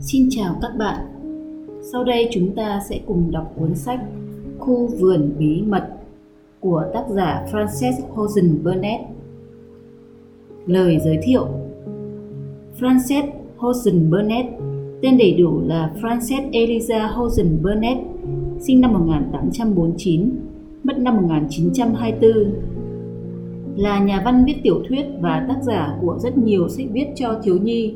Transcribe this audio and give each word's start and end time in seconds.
Xin 0.00 0.28
chào 0.30 0.54
các 0.62 0.70
bạn. 0.78 0.96
Sau 1.92 2.04
đây 2.04 2.28
chúng 2.32 2.54
ta 2.54 2.80
sẽ 2.88 3.00
cùng 3.06 3.30
đọc 3.30 3.52
cuốn 3.58 3.74
sách 3.74 4.00
Khu 4.58 4.86
vườn 4.86 5.30
bí 5.38 5.62
mật 5.62 5.88
của 6.60 6.84
tác 6.94 7.04
giả 7.08 7.46
Frances 7.52 7.92
Hosen 8.10 8.64
Burnett. 8.64 9.04
Lời 10.66 10.98
giới 11.04 11.18
thiệu 11.22 11.46
Frances 12.80 13.26
Hosen 13.56 14.10
Burnett, 14.10 14.48
tên 15.02 15.18
đầy 15.18 15.32
đủ 15.32 15.60
là 15.66 15.92
Frances 16.00 16.50
Eliza 16.50 17.12
Hosen 17.12 17.62
Burnett, 17.62 18.00
sinh 18.60 18.80
năm 18.80 18.92
1849, 18.92 20.30
mất 20.84 20.98
năm 20.98 21.16
1924, 21.16 22.32
là 23.76 23.98
nhà 23.98 24.22
văn 24.24 24.44
viết 24.44 24.56
tiểu 24.62 24.82
thuyết 24.88 25.04
và 25.20 25.46
tác 25.48 25.62
giả 25.62 25.98
của 26.00 26.18
rất 26.18 26.38
nhiều 26.38 26.68
sách 26.68 26.86
viết 26.92 27.06
cho 27.14 27.40
thiếu 27.42 27.58
nhi. 27.58 27.94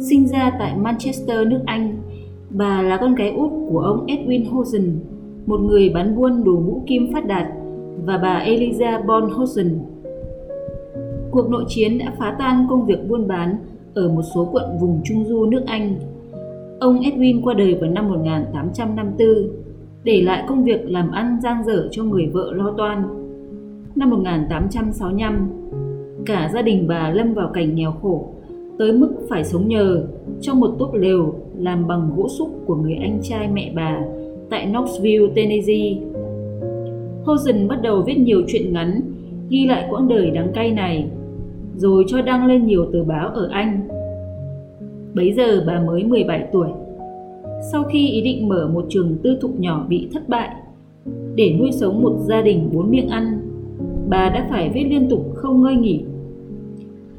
Sinh 0.00 0.26
ra 0.26 0.52
tại 0.58 0.76
Manchester, 0.76 1.46
nước 1.46 1.60
Anh, 1.66 1.96
bà 2.50 2.82
là 2.82 2.96
con 2.96 3.14
gái 3.14 3.30
út 3.30 3.50
của 3.68 3.78
ông 3.78 4.06
Edwin 4.06 4.50
Hosen, 4.50 4.98
một 5.46 5.60
người 5.60 5.90
bán 5.94 6.16
buôn 6.16 6.44
đồ 6.44 6.52
mũ 6.52 6.82
kim 6.86 7.12
phát 7.12 7.26
đạt, 7.26 7.46
và 8.04 8.18
bà 8.18 8.44
Eliza 8.46 9.06
Bon 9.06 9.30
Hosen. 9.30 9.78
Cuộc 11.30 11.50
nội 11.50 11.64
chiến 11.68 11.98
đã 11.98 12.12
phá 12.18 12.36
tan 12.38 12.66
công 12.70 12.86
việc 12.86 13.08
buôn 13.08 13.28
bán 13.28 13.56
ở 13.94 14.08
một 14.08 14.22
số 14.34 14.48
quận 14.52 14.78
vùng 14.80 15.00
Trung 15.04 15.24
Du 15.24 15.44
nước 15.44 15.62
Anh. 15.66 15.94
Ông 16.80 17.00
Edwin 17.00 17.42
qua 17.42 17.54
đời 17.54 17.74
vào 17.80 17.90
năm 17.90 18.08
1854, 18.08 19.28
để 20.04 20.22
lại 20.22 20.44
công 20.48 20.64
việc 20.64 20.90
làm 20.90 21.10
ăn 21.10 21.38
giang 21.42 21.64
dở 21.64 21.88
cho 21.90 22.04
người 22.04 22.26
vợ 22.26 22.52
lo 22.52 22.74
toan. 22.76 23.02
Năm 23.96 24.10
1865, 24.10 25.50
cả 26.26 26.50
gia 26.54 26.62
đình 26.62 26.88
bà 26.88 27.10
lâm 27.10 27.34
vào 27.34 27.50
cảnh 27.54 27.74
nghèo 27.74 27.92
khổ, 28.02 28.28
tới 28.82 28.92
mức 28.92 29.08
phải 29.28 29.44
sống 29.44 29.68
nhờ 29.68 30.02
trong 30.40 30.60
một 30.60 30.74
túp 30.78 30.94
lều 30.94 31.34
làm 31.58 31.86
bằng 31.86 32.10
gỗ 32.16 32.28
súc 32.28 32.48
của 32.66 32.74
người 32.74 32.94
anh 32.94 33.18
trai 33.22 33.48
mẹ 33.52 33.72
bà 33.74 34.00
tại 34.50 34.66
Knoxville, 34.66 35.32
Tennessee. 35.36 35.96
Hosen 37.24 37.68
bắt 37.68 37.82
đầu 37.82 38.02
viết 38.06 38.18
nhiều 38.18 38.42
truyện 38.46 38.72
ngắn, 38.72 39.00
ghi 39.48 39.66
lại 39.66 39.86
quãng 39.90 40.08
đời 40.08 40.30
đắng 40.30 40.52
cay 40.54 40.70
này, 40.70 41.06
rồi 41.76 42.04
cho 42.08 42.22
đăng 42.22 42.46
lên 42.46 42.66
nhiều 42.66 42.86
tờ 42.92 43.04
báo 43.04 43.28
ở 43.28 43.48
Anh. 43.52 43.88
Bấy 45.14 45.32
giờ 45.32 45.64
bà 45.66 45.80
mới 45.86 46.04
17 46.04 46.48
tuổi. 46.52 46.68
Sau 47.72 47.82
khi 47.82 48.08
ý 48.08 48.22
định 48.22 48.48
mở 48.48 48.68
một 48.74 48.84
trường 48.88 49.16
tư 49.22 49.38
thục 49.40 49.60
nhỏ 49.60 49.86
bị 49.88 50.08
thất 50.12 50.28
bại, 50.28 50.48
để 51.34 51.56
nuôi 51.58 51.72
sống 51.72 52.02
một 52.02 52.16
gia 52.28 52.42
đình 52.42 52.70
bốn 52.72 52.90
miệng 52.90 53.08
ăn, 53.08 53.40
bà 54.08 54.28
đã 54.28 54.46
phải 54.50 54.70
viết 54.74 54.84
liên 54.84 55.08
tục 55.10 55.34
không 55.34 55.62
ngơi 55.62 55.74
nghỉ. 55.74 56.04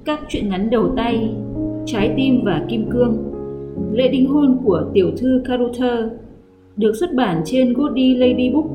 Các 0.05 0.20
truyện 0.30 0.50
ngắn 0.50 0.70
đầu 0.70 0.89
tay, 0.95 1.30
Trái 1.86 2.14
tim 2.17 2.42
và 2.44 2.66
kim 2.70 2.89
cương, 2.89 3.34
Lễ 3.92 4.08
đính 4.08 4.30
hôn 4.30 4.58
của 4.66 4.84
tiểu 4.94 5.12
thư 5.17 5.42
Caruthers 5.45 6.14
được 6.78 6.95
xuất 6.95 7.14
bản 7.14 7.42
trên 7.45 7.73
Goody 7.73 8.16
Lady 8.16 8.50
Book 8.50 8.66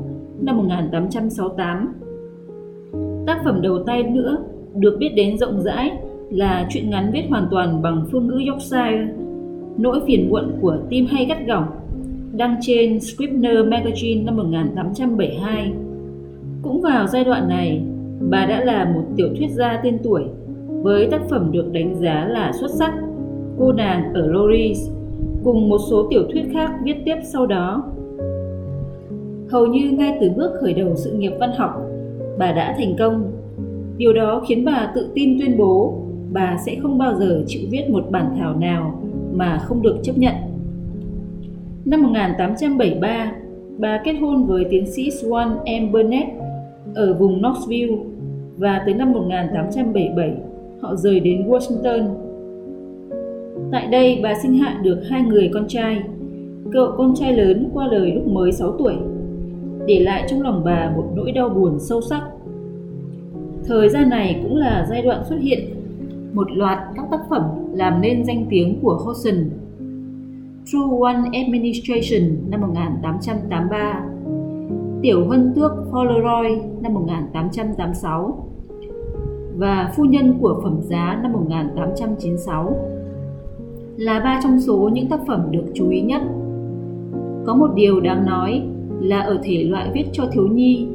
năm 0.41 0.57
1868. 0.57 1.93
Tác 3.27 3.41
phẩm 3.43 3.61
đầu 3.61 3.83
tay 3.83 4.03
nữa 4.03 4.37
được 4.75 4.97
biết 4.99 5.09
đến 5.15 5.37
rộng 5.37 5.61
rãi 5.61 5.91
là 6.29 6.67
truyện 6.69 6.89
ngắn 6.89 7.11
viết 7.13 7.23
hoàn 7.29 7.47
toàn 7.51 7.81
bằng 7.81 8.05
phương 8.11 8.27
ngữ 8.27 8.41
Yorkshire, 8.49 9.07
Nỗi 9.77 9.99
phiền 10.07 10.29
muộn 10.29 10.51
của 10.61 10.77
tim 10.89 11.05
hay 11.05 11.25
gắt 11.25 11.47
gỏng, 11.47 11.65
đăng 12.33 12.55
trên 12.61 12.99
Scribner 12.99 13.57
Magazine 13.57 14.25
năm 14.25 14.37
1872. 14.37 15.73
Cũng 16.61 16.81
vào 16.81 17.07
giai 17.07 17.23
đoạn 17.23 17.49
này, 17.49 17.81
bà 18.29 18.45
đã 18.45 18.63
là 18.63 18.91
một 18.93 19.03
tiểu 19.15 19.27
thuyết 19.37 19.49
gia 19.51 19.79
tên 19.83 19.97
tuổi 20.03 20.23
với 20.81 21.07
tác 21.11 21.21
phẩm 21.29 21.51
được 21.51 21.71
đánh 21.71 21.95
giá 21.95 22.27
là 22.29 22.51
xuất 22.59 22.71
sắc 22.71 22.93
Cô 23.59 23.71
nàng 23.71 24.13
ở 24.13 24.27
Loris 24.27 24.89
cùng 25.43 25.69
một 25.69 25.77
số 25.89 26.07
tiểu 26.09 26.23
thuyết 26.31 26.43
khác 26.53 26.71
viết 26.83 26.95
tiếp 27.05 27.15
sau 27.23 27.45
đó. 27.45 27.83
Hầu 29.49 29.65
như 29.65 29.91
ngay 29.91 30.17
từ 30.21 30.29
bước 30.29 30.51
khởi 30.61 30.73
đầu 30.73 30.95
sự 30.95 31.11
nghiệp 31.11 31.33
văn 31.39 31.51
học, 31.57 31.81
bà 32.37 32.51
đã 32.51 32.75
thành 32.77 32.95
công. 32.99 33.31
Điều 33.97 34.13
đó 34.13 34.43
khiến 34.47 34.65
bà 34.65 34.91
tự 34.95 35.09
tin 35.15 35.39
tuyên 35.39 35.57
bố 35.57 36.01
bà 36.31 36.57
sẽ 36.65 36.75
không 36.81 36.97
bao 36.97 37.15
giờ 37.15 37.43
chịu 37.47 37.61
viết 37.71 37.89
một 37.89 38.11
bản 38.11 38.35
thảo 38.39 38.55
nào 38.55 39.01
mà 39.33 39.57
không 39.57 39.81
được 39.81 39.97
chấp 40.03 40.17
nhận. 40.17 40.35
Năm 41.85 42.03
1873, 42.03 43.31
bà 43.77 44.01
kết 44.03 44.13
hôn 44.13 44.45
với 44.45 44.65
tiến 44.69 44.91
sĩ 44.91 45.09
Swan 45.09 45.49
M. 45.81 45.91
Burnett 45.91 46.29
ở 46.95 47.13
vùng 47.13 47.39
Knoxville 47.39 47.97
và 48.57 48.81
tới 48.85 48.93
năm 48.93 49.11
1877 49.11 50.35
họ 50.81 50.95
rời 50.95 51.19
đến 51.19 51.49
Washington. 51.49 52.07
Tại 53.71 53.87
đây 53.87 54.19
bà 54.23 54.33
sinh 54.41 54.53
hạ 54.53 54.79
được 54.83 55.01
hai 55.09 55.21
người 55.21 55.49
con 55.53 55.67
trai, 55.67 56.03
cậu 56.71 56.91
con 56.97 57.15
trai 57.15 57.33
lớn 57.33 57.69
qua 57.73 57.87
đời 57.91 58.11
lúc 58.11 58.27
mới 58.27 58.51
6 58.51 58.71
tuổi, 58.71 58.93
để 59.85 59.99
lại 59.99 60.25
trong 60.29 60.41
lòng 60.41 60.61
bà 60.65 60.91
một 60.95 61.05
nỗi 61.15 61.31
đau 61.31 61.49
buồn 61.49 61.79
sâu 61.79 62.01
sắc. 62.01 62.21
Thời 63.65 63.89
gian 63.89 64.09
này 64.09 64.39
cũng 64.43 64.55
là 64.57 64.87
giai 64.89 65.01
đoạn 65.01 65.23
xuất 65.29 65.37
hiện 65.41 65.59
một 66.33 66.51
loạt 66.51 66.79
các 66.95 67.05
tác 67.11 67.19
phẩm 67.29 67.43
làm 67.73 68.01
nên 68.01 68.25
danh 68.25 68.45
tiếng 68.49 68.79
của 68.81 68.97
Hosen. 69.05 69.49
True 70.65 70.97
One 71.01 71.23
Administration 71.43 72.49
năm 72.49 72.61
1883, 72.61 74.03
Tiểu 75.01 75.25
Huân 75.27 75.53
Tước 75.55 75.71
Polaroid 75.91 76.57
năm 76.81 76.93
1886 76.93 78.48
và 79.59 79.93
Phu 79.95 80.05
nhân 80.05 80.33
của 80.41 80.59
phẩm 80.63 80.77
giá 80.81 81.19
năm 81.23 81.31
1896 81.33 82.77
là 83.97 84.19
ba 84.19 84.39
trong 84.43 84.59
số 84.59 84.89
những 84.93 85.07
tác 85.09 85.19
phẩm 85.27 85.47
được 85.51 85.65
chú 85.73 85.89
ý 85.89 86.01
nhất. 86.01 86.21
Có 87.45 87.55
một 87.55 87.71
điều 87.75 87.99
đáng 87.99 88.25
nói 88.25 88.61
là 89.01 89.19
ở 89.19 89.39
thể 89.43 89.63
loại 89.63 89.89
viết 89.93 90.05
cho 90.11 90.25
thiếu 90.31 90.47
nhi 90.47 90.87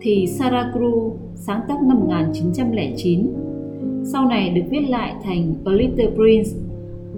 thì 0.00 0.26
Sarah 0.26 0.66
Crew 0.74 1.10
sáng 1.34 1.60
tác 1.68 1.82
năm 1.82 2.00
1909 2.00 3.26
sau 4.04 4.26
này 4.26 4.50
được 4.50 4.62
viết 4.70 4.88
lại 4.88 5.14
thành 5.24 5.54
A 5.64 5.72
Little 5.72 6.10
Prince 6.14 6.50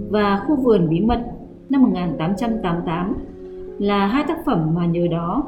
và 0.09 0.43
Khu 0.47 0.55
vườn 0.55 0.89
bí 0.89 0.99
mật 0.99 1.21
năm 1.69 1.83
1888 1.83 3.15
là 3.79 4.07
hai 4.07 4.23
tác 4.27 4.45
phẩm 4.45 4.71
mà 4.75 4.85
nhờ 4.85 5.07
đó 5.11 5.43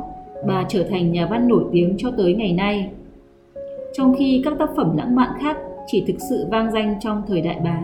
bà 0.48 0.66
trở 0.70 0.84
thành 0.84 1.12
nhà 1.12 1.28
văn 1.32 1.48
nổi 1.48 1.64
tiếng 1.72 1.96
cho 1.98 2.12
tới 2.18 2.34
ngày 2.34 2.54
nay. 2.54 2.92
Trong 3.94 4.14
khi 4.18 4.42
các 4.46 4.54
tác 4.60 4.70
phẩm 4.76 4.98
lãng 4.98 5.16
mạn 5.16 5.30
khác 5.40 5.58
chỉ 5.88 6.04
thực 6.08 6.18
sự 6.30 6.46
vang 6.52 6.72
danh 6.72 6.96
trong 7.00 7.22
thời 7.28 7.42
đại 7.42 7.60
bà. 7.64 7.82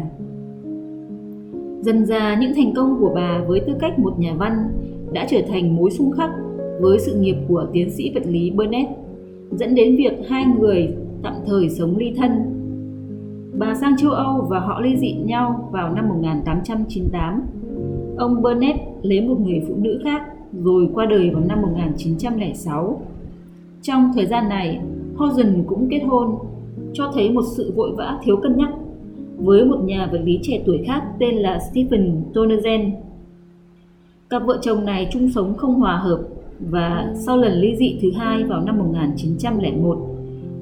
Dần 1.81 2.05
ra 2.05 2.37
những 2.41 2.53
thành 2.55 2.73
công 2.75 2.97
của 2.99 3.11
bà 3.15 3.41
với 3.47 3.59
tư 3.59 3.73
cách 3.79 3.99
một 3.99 4.19
nhà 4.19 4.33
văn 4.37 4.57
đã 5.13 5.25
trở 5.29 5.41
thành 5.47 5.75
mối 5.75 5.91
xung 5.91 6.11
khắc 6.11 6.29
với 6.79 6.99
sự 6.99 7.15
nghiệp 7.19 7.35
của 7.47 7.67
tiến 7.73 7.91
sĩ 7.91 8.11
vật 8.13 8.23
lý 8.25 8.51
Burnett, 8.51 8.89
dẫn 9.51 9.75
đến 9.75 9.95
việc 9.95 10.13
hai 10.29 10.45
người 10.59 10.95
tạm 11.23 11.33
thời 11.45 11.69
sống 11.69 11.97
ly 11.97 12.13
thân. 12.17 12.31
Bà 13.57 13.75
sang 13.75 13.97
châu 13.97 14.11
Âu 14.11 14.47
và 14.49 14.59
họ 14.59 14.81
ly 14.81 14.97
dị 14.97 15.13
nhau 15.13 15.69
vào 15.71 15.93
năm 15.93 16.09
1898. 16.09 17.41
Ông 18.17 18.41
Burnett 18.41 18.79
lấy 19.01 19.21
một 19.21 19.39
người 19.39 19.61
phụ 19.67 19.75
nữ 19.77 20.01
khác 20.03 20.21
rồi 20.63 20.89
qua 20.93 21.05
đời 21.05 21.29
vào 21.29 21.43
năm 21.47 21.61
1906. 21.61 23.01
Trong 23.81 24.11
thời 24.15 24.25
gian 24.25 24.49
này, 24.49 24.79
Hosen 25.15 25.63
cũng 25.67 25.87
kết 25.89 25.99
hôn, 25.99 26.35
cho 26.93 27.11
thấy 27.13 27.31
một 27.31 27.43
sự 27.57 27.73
vội 27.75 27.91
vã 27.97 28.19
thiếu 28.23 28.37
cân 28.37 28.57
nhắc 28.57 28.69
với 29.37 29.65
một 29.65 29.77
nhà 29.83 30.09
vật 30.11 30.21
lý 30.23 30.39
trẻ 30.41 30.63
tuổi 30.65 30.83
khác 30.85 31.03
tên 31.19 31.35
là 31.35 31.59
Stephen 31.71 32.23
Tonerzen. 32.33 32.91
Cặp 34.29 34.45
vợ 34.45 34.57
chồng 34.61 34.85
này 34.85 35.09
chung 35.11 35.29
sống 35.29 35.53
không 35.57 35.73
hòa 35.73 35.97
hợp 35.97 36.19
và 36.59 37.13
sau 37.25 37.37
lần 37.37 37.53
ly 37.53 37.75
dị 37.75 37.99
thứ 38.01 38.11
hai 38.17 38.43
vào 38.43 38.61
năm 38.61 38.77
1901, 38.77 39.97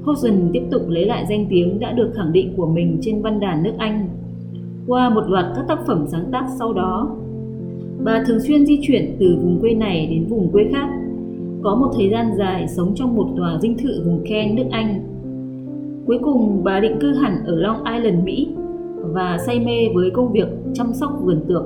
Hosen 0.03 0.50
tiếp 0.53 0.63
tục 0.72 0.81
lấy 0.88 1.06
lại 1.06 1.25
danh 1.29 1.45
tiếng 1.50 1.79
đã 1.79 1.91
được 1.91 2.12
khẳng 2.16 2.33
định 2.33 2.53
của 2.57 2.68
mình 2.68 2.97
trên 3.01 3.22
văn 3.22 3.39
đàn 3.39 3.63
nước 3.63 3.73
Anh 3.78 4.09
qua 4.88 5.09
một 5.09 5.23
loạt 5.28 5.45
các 5.56 5.66
tác 5.68 5.79
phẩm 5.88 6.06
sáng 6.07 6.25
tác 6.31 6.45
sau 6.59 6.73
đó. 6.73 7.16
Bà 8.03 8.24
thường 8.27 8.39
xuyên 8.39 8.65
di 8.65 8.80
chuyển 8.81 9.15
từ 9.19 9.38
vùng 9.42 9.59
quê 9.62 9.74
này 9.74 10.07
đến 10.07 10.25
vùng 10.30 10.51
quê 10.51 10.63
khác, 10.71 10.89
có 11.63 11.75
một 11.75 11.92
thời 11.96 12.10
gian 12.10 12.31
dài 12.38 12.68
sống 12.68 12.92
trong 12.96 13.16
một 13.16 13.28
tòa 13.38 13.58
dinh 13.62 13.78
thự 13.78 14.04
vùng 14.06 14.24
Kent 14.30 14.58
nước 14.58 14.66
Anh. 14.72 15.02
Cuối 16.06 16.19
cùng 16.24 16.63
bà 16.63 16.80
định 16.80 16.98
cư 17.00 17.13
hẳn 17.13 17.46
ở 17.46 17.56
Long 17.56 17.84
Island, 17.84 18.24
Mỹ 18.24 18.48
và 19.13 19.38
say 19.46 19.60
mê 19.60 19.90
với 19.96 20.10
công 20.10 20.31
việc 20.31 20.48
chăm 20.74 20.94
sóc 20.94 21.12
vườn 21.24 21.40
tược. 21.48 21.63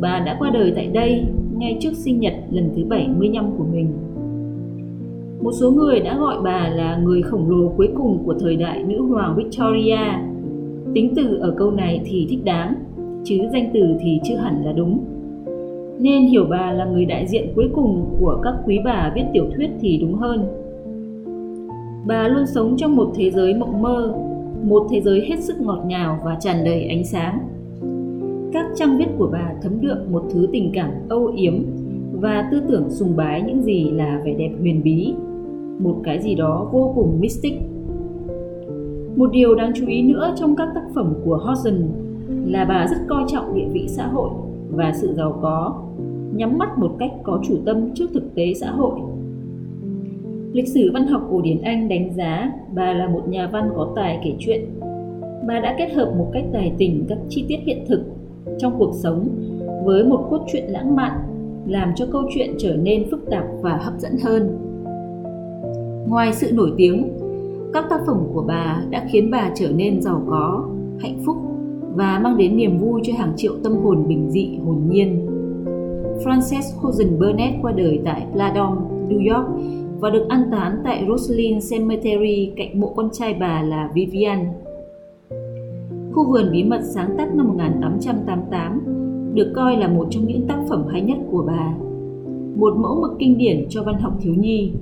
Bà 0.00 0.22
đã 0.26 0.36
qua 0.38 0.50
đời 0.50 0.72
tại 0.76 0.86
đây 0.86 1.24
ngay 1.58 1.78
trước 1.80 1.92
sinh 1.92 2.20
nhật 2.20 2.34
lần 2.50 2.70
thứ 2.76 2.84
75 2.84 3.50
của 3.58 3.64
mình. 3.72 3.92
Một 5.42 5.52
số 5.52 5.70
người 5.70 6.00
đã 6.00 6.18
gọi 6.18 6.36
bà 6.44 6.68
là 6.68 6.96
người 6.96 7.22
khổng 7.22 7.50
lồ 7.50 7.68
cuối 7.76 7.88
cùng 7.94 8.18
của 8.24 8.34
thời 8.40 8.56
đại 8.56 8.82
nữ 8.82 9.02
hoàng 9.02 9.36
Victoria. 9.36 9.98
Tính 10.94 11.12
từ 11.16 11.38
ở 11.40 11.54
câu 11.58 11.70
này 11.70 12.00
thì 12.04 12.26
thích 12.30 12.44
đáng, 12.44 12.74
chứ 13.24 13.36
danh 13.52 13.70
từ 13.74 13.80
thì 14.00 14.20
chưa 14.24 14.36
hẳn 14.36 14.64
là 14.64 14.72
đúng. 14.72 15.04
Nên 15.98 16.22
hiểu 16.22 16.46
bà 16.50 16.72
là 16.72 16.84
người 16.84 17.04
đại 17.04 17.26
diện 17.26 17.52
cuối 17.54 17.68
cùng 17.74 18.16
của 18.20 18.40
các 18.42 18.54
quý 18.66 18.78
bà 18.84 19.12
viết 19.14 19.24
tiểu 19.32 19.44
thuyết 19.56 19.70
thì 19.80 19.98
đúng 19.98 20.14
hơn. 20.14 20.46
Bà 22.06 22.28
luôn 22.28 22.46
sống 22.46 22.76
trong 22.76 22.96
một 22.96 23.12
thế 23.14 23.30
giới 23.30 23.54
mộng 23.54 23.82
mơ 23.82 24.14
một 24.62 24.86
thế 24.90 25.00
giới 25.00 25.26
hết 25.28 25.40
sức 25.40 25.60
ngọt 25.60 25.82
ngào 25.86 26.18
và 26.24 26.36
tràn 26.40 26.64
đầy 26.64 26.84
ánh 26.84 27.04
sáng. 27.04 27.38
Các 28.52 28.66
trang 28.74 28.98
viết 28.98 29.08
của 29.18 29.28
bà 29.32 29.52
thấm 29.62 29.80
đượm 29.80 29.98
một 30.10 30.22
thứ 30.32 30.48
tình 30.52 30.70
cảm 30.74 30.90
âu 31.08 31.26
yếm 31.26 31.54
và 32.12 32.48
tư 32.52 32.62
tưởng 32.68 32.90
sùng 32.90 33.16
bái 33.16 33.42
những 33.42 33.62
gì 33.62 33.90
là 33.90 34.22
vẻ 34.24 34.34
đẹp 34.38 34.50
huyền 34.60 34.82
bí, 34.82 35.14
một 35.78 35.96
cái 36.04 36.22
gì 36.22 36.34
đó 36.34 36.68
vô 36.72 36.92
cùng 36.94 37.20
mystic. 37.20 37.54
Một 39.16 39.30
điều 39.32 39.54
đáng 39.54 39.72
chú 39.74 39.86
ý 39.86 40.02
nữa 40.02 40.34
trong 40.36 40.56
các 40.56 40.68
tác 40.74 40.84
phẩm 40.94 41.14
của 41.24 41.36
Hodgson 41.36 41.88
là 42.46 42.64
bà 42.64 42.86
rất 42.86 42.96
coi 43.08 43.24
trọng 43.28 43.54
địa 43.54 43.68
vị 43.72 43.84
xã 43.88 44.06
hội 44.06 44.30
và 44.72 44.92
sự 44.94 45.14
giàu 45.14 45.38
có, 45.42 45.82
nhắm 46.34 46.58
mắt 46.58 46.78
một 46.78 46.96
cách 46.98 47.10
có 47.22 47.40
chủ 47.48 47.56
tâm 47.66 47.94
trước 47.94 48.06
thực 48.14 48.34
tế 48.34 48.54
xã 48.54 48.70
hội. 48.70 49.00
Lịch 50.52 50.68
sử 50.68 50.90
văn 50.94 51.06
học 51.06 51.22
cổ 51.30 51.40
điển 51.40 51.62
Anh 51.62 51.88
đánh 51.88 52.14
giá 52.14 52.52
bà 52.74 52.92
là 52.92 53.08
một 53.08 53.28
nhà 53.28 53.48
văn 53.52 53.70
có 53.76 53.92
tài 53.96 54.20
kể 54.24 54.34
chuyện. 54.38 54.64
Bà 55.46 55.60
đã 55.60 55.74
kết 55.78 55.92
hợp 55.92 56.14
một 56.18 56.30
cách 56.32 56.44
tài 56.52 56.72
tình 56.78 57.04
các 57.08 57.18
chi 57.28 57.44
tiết 57.48 57.58
hiện 57.64 57.84
thực 57.88 58.04
trong 58.58 58.78
cuộc 58.78 58.94
sống 58.94 59.28
với 59.84 60.04
một 60.04 60.26
cốt 60.30 60.44
truyện 60.52 60.64
lãng 60.68 60.96
mạn 60.96 61.12
làm 61.66 61.92
cho 61.96 62.06
câu 62.12 62.22
chuyện 62.34 62.54
trở 62.58 62.76
nên 62.76 63.10
phức 63.10 63.30
tạp 63.30 63.44
và 63.60 63.76
hấp 63.76 63.94
dẫn 63.98 64.12
hơn. 64.24 64.58
Ngoài 66.08 66.32
sự 66.32 66.52
nổi 66.52 66.72
tiếng, 66.76 67.18
các 67.72 67.84
tác 67.90 68.00
phẩm 68.06 68.18
của 68.34 68.44
bà 68.48 68.82
đã 68.90 69.06
khiến 69.10 69.30
bà 69.30 69.50
trở 69.54 69.68
nên 69.72 70.02
giàu 70.02 70.22
có, 70.28 70.68
hạnh 71.00 71.18
phúc 71.26 71.36
và 71.94 72.18
mang 72.18 72.36
đến 72.36 72.56
niềm 72.56 72.78
vui 72.78 73.00
cho 73.04 73.12
hàng 73.18 73.32
triệu 73.36 73.52
tâm 73.64 73.72
hồn 73.72 74.08
bình 74.08 74.30
dị 74.30 74.58
hồn 74.64 74.76
nhiên. 74.90 75.26
Frances 76.24 76.80
Hosen 76.80 77.18
Burnett 77.18 77.56
qua 77.62 77.72
đời 77.72 78.00
tại 78.04 78.26
Pladon, 78.32 78.78
New 79.08 79.34
York 79.34 79.48
và 80.00 80.10
được 80.10 80.26
an 80.28 80.42
táng 80.50 80.76
tại 80.84 81.04
Roslyn 81.08 81.58
Cemetery 81.70 82.52
cạnh 82.56 82.80
mộ 82.80 82.92
con 82.96 83.08
trai 83.12 83.34
bà 83.34 83.62
là 83.62 83.90
Vivian. 83.94 84.38
Khu 86.12 86.32
vườn 86.32 86.52
bí 86.52 86.64
mật 86.64 86.80
sáng 86.94 87.14
tác 87.18 87.34
năm 87.34 87.48
1888 87.48 88.82
được 89.34 89.52
coi 89.54 89.76
là 89.76 89.88
một 89.88 90.06
trong 90.10 90.26
những 90.26 90.46
tác 90.48 90.58
phẩm 90.68 90.86
hay 90.90 91.02
nhất 91.02 91.18
của 91.30 91.44
bà. 91.46 91.74
Một 92.56 92.76
mẫu 92.76 93.00
mực 93.00 93.12
kinh 93.18 93.38
điển 93.38 93.66
cho 93.68 93.82
văn 93.82 93.94
học 94.00 94.12
thiếu 94.20 94.34
nhi. 94.34 94.72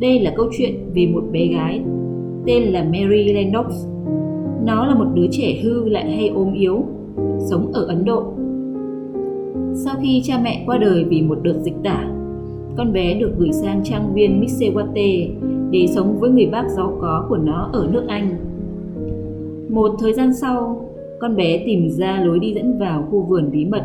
Đây 0.00 0.20
là 0.20 0.32
câu 0.36 0.46
chuyện 0.58 0.74
về 0.94 1.06
một 1.06 1.24
bé 1.32 1.46
gái 1.46 1.82
tên 2.46 2.62
là 2.62 2.84
Mary 2.84 3.32
Lennox. 3.32 3.91
Nó 4.66 4.86
là 4.86 4.94
một 4.94 5.06
đứa 5.14 5.26
trẻ 5.30 5.60
hư 5.62 5.88
lại 5.88 6.16
hay 6.16 6.28
ốm 6.28 6.52
yếu, 6.52 6.84
sống 7.50 7.72
ở 7.72 7.84
Ấn 7.84 8.04
Độ. 8.04 8.24
Sau 9.74 9.94
khi 10.02 10.20
cha 10.24 10.40
mẹ 10.44 10.62
qua 10.66 10.78
đời 10.78 11.04
vì 11.04 11.22
một 11.22 11.38
đợt 11.42 11.54
dịch 11.62 11.74
tả, 11.84 12.08
con 12.76 12.92
bé 12.92 13.14
được 13.14 13.32
gửi 13.38 13.52
sang 13.52 13.80
trang 13.84 14.14
viên 14.14 14.40
Missewate 14.40 15.28
để 15.70 15.86
sống 15.88 16.16
với 16.20 16.30
người 16.30 16.46
bác 16.46 16.68
giàu 16.68 16.96
có 17.00 17.26
của 17.28 17.36
nó 17.36 17.70
ở 17.72 17.88
nước 17.92 18.04
Anh. 18.08 18.36
Một 19.68 19.90
thời 19.98 20.12
gian 20.12 20.34
sau, 20.34 20.88
con 21.20 21.36
bé 21.36 21.62
tìm 21.66 21.90
ra 21.90 22.20
lối 22.24 22.38
đi 22.38 22.54
dẫn 22.54 22.78
vào 22.78 23.04
khu 23.10 23.22
vườn 23.22 23.50
bí 23.50 23.64
mật. 23.64 23.84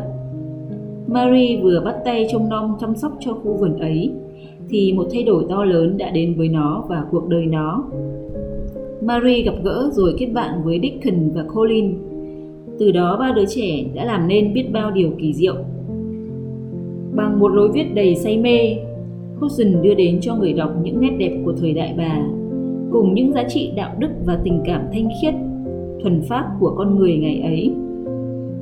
Marie 1.06 1.60
vừa 1.62 1.82
bắt 1.84 1.96
tay 2.04 2.26
trông 2.32 2.48
nom 2.48 2.76
chăm 2.80 2.96
sóc 2.96 3.12
cho 3.20 3.32
khu 3.32 3.56
vườn 3.56 3.78
ấy, 3.78 4.12
thì 4.68 4.92
một 4.92 5.06
thay 5.12 5.22
đổi 5.22 5.44
to 5.48 5.64
lớn 5.64 5.96
đã 5.98 6.10
đến 6.10 6.34
với 6.38 6.48
nó 6.48 6.84
và 6.88 7.04
cuộc 7.10 7.28
đời 7.28 7.46
nó. 7.46 7.84
Marie 9.02 9.42
gặp 9.42 9.54
gỡ 9.64 9.90
rồi 9.92 10.14
kết 10.18 10.26
bạn 10.26 10.62
với 10.64 10.80
Dickon 10.82 11.30
và 11.34 11.44
Colin. 11.54 11.94
Từ 12.78 12.92
đó 12.92 13.16
ba 13.20 13.32
đứa 13.36 13.44
trẻ 13.48 13.84
đã 13.94 14.04
làm 14.04 14.28
nên 14.28 14.54
biết 14.54 14.72
bao 14.72 14.90
điều 14.90 15.10
kỳ 15.18 15.32
diệu. 15.32 15.54
Bằng 17.14 17.38
một 17.38 17.48
lối 17.48 17.68
viết 17.72 17.94
đầy 17.94 18.14
say 18.14 18.38
mê, 18.38 18.76
Hudson 19.40 19.82
đưa 19.82 19.94
đến 19.94 20.18
cho 20.20 20.36
người 20.36 20.52
đọc 20.52 20.72
những 20.82 21.00
nét 21.00 21.10
đẹp 21.18 21.42
của 21.44 21.52
thời 21.52 21.72
đại 21.72 21.94
bà, 21.98 22.18
cùng 22.92 23.14
những 23.14 23.32
giá 23.32 23.44
trị 23.48 23.72
đạo 23.76 23.94
đức 23.98 24.08
và 24.26 24.38
tình 24.44 24.60
cảm 24.64 24.82
thanh 24.92 25.08
khiết 25.22 25.34
thuần 26.02 26.22
pháp 26.28 26.44
của 26.60 26.74
con 26.76 26.96
người 26.96 27.16
ngày 27.16 27.40
ấy. 27.40 27.72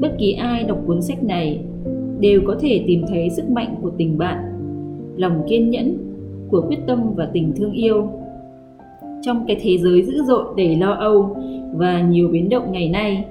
Bất 0.01 0.19
kỳ 0.19 0.33
ai 0.33 0.65
đọc 0.65 0.79
cuốn 0.87 1.03
sách 1.03 1.25
này 1.25 1.61
đều 2.21 2.41
có 2.47 2.57
thể 2.61 2.85
tìm 2.87 3.03
thấy 3.09 3.31
sức 3.31 3.51
mạnh 3.51 3.75
của 3.83 3.91
tình 3.97 4.19
bạn, 4.19 4.39
lòng 5.17 5.43
kiên 5.49 5.71
nhẫn, 5.71 5.99
của 6.51 6.65
quyết 6.69 6.79
tâm 6.87 7.15
và 7.15 7.31
tình 7.33 7.53
thương 7.57 7.73
yêu. 7.73 8.11
Trong 9.27 9.45
cái 9.47 9.57
thế 9.63 9.79
giới 9.79 10.03
dữ 10.03 10.23
dội 10.27 10.45
đầy 10.57 10.77
lo 10.77 10.93
âu 10.93 11.37
và 11.75 12.01
nhiều 12.01 12.29
biến 12.29 12.49
động 12.49 12.73
ngày 12.73 12.89
nay, 12.89 13.25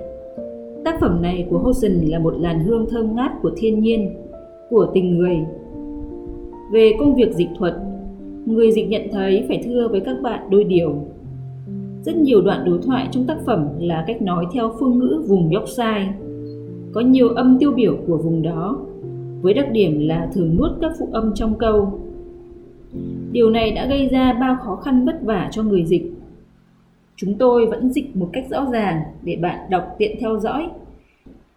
tác 0.85 0.99
phẩm 1.01 1.21
này 1.21 1.47
của 1.49 1.57
Hosen 1.57 1.91
là 1.91 2.19
một 2.19 2.33
làn 2.39 2.59
hương 2.59 2.85
thơm 2.89 3.15
ngát 3.15 3.31
của 3.41 3.51
thiên 3.57 3.79
nhiên, 3.79 4.15
của 4.69 4.87
tình 4.93 5.17
người. 5.17 5.37
Về 6.71 6.93
công 6.99 7.15
việc 7.15 7.33
dịch 7.33 7.47
thuật, 7.57 7.73
người 8.45 8.71
dịch 8.71 8.89
nhận 8.89 9.01
thấy 9.11 9.45
phải 9.47 9.61
thưa 9.65 9.87
với 9.87 9.99
các 9.99 10.17
bạn 10.23 10.39
đôi 10.49 10.63
điều 10.63 10.95
rất 12.05 12.15
nhiều 12.15 12.41
đoạn 12.41 12.65
đối 12.65 12.79
thoại 12.81 13.07
trong 13.11 13.25
tác 13.25 13.37
phẩm 13.45 13.67
là 13.79 14.03
cách 14.07 14.21
nói 14.21 14.45
theo 14.53 14.71
phương 14.79 14.99
ngữ 14.99 15.23
vùng 15.27 15.49
Yorkshire. 15.55 16.13
Có 16.93 17.01
nhiều 17.01 17.29
âm 17.29 17.57
tiêu 17.59 17.71
biểu 17.71 17.97
của 18.07 18.17
vùng 18.17 18.41
đó, 18.41 18.77
với 19.41 19.53
đặc 19.53 19.67
điểm 19.71 19.99
là 20.07 20.29
thường 20.33 20.55
nuốt 20.57 20.71
các 20.81 20.91
phụ 20.99 21.09
âm 21.11 21.31
trong 21.35 21.53
câu. 21.57 21.99
Điều 23.35 23.49
này 23.49 23.71
đã 23.71 23.85
gây 23.85 24.07
ra 24.07 24.33
bao 24.33 24.57
khó 24.65 24.75
khăn 24.75 25.05
vất 25.05 25.23
vả 25.23 25.49
cho 25.51 25.63
người 25.63 25.85
dịch. 25.85 26.13
Chúng 27.15 27.33
tôi 27.37 27.65
vẫn 27.65 27.93
dịch 27.93 28.15
một 28.15 28.29
cách 28.33 28.45
rõ 28.49 28.65
ràng 28.71 29.01
để 29.23 29.35
bạn 29.35 29.59
đọc 29.69 29.83
tiện 29.97 30.17
theo 30.19 30.39
dõi. 30.39 30.67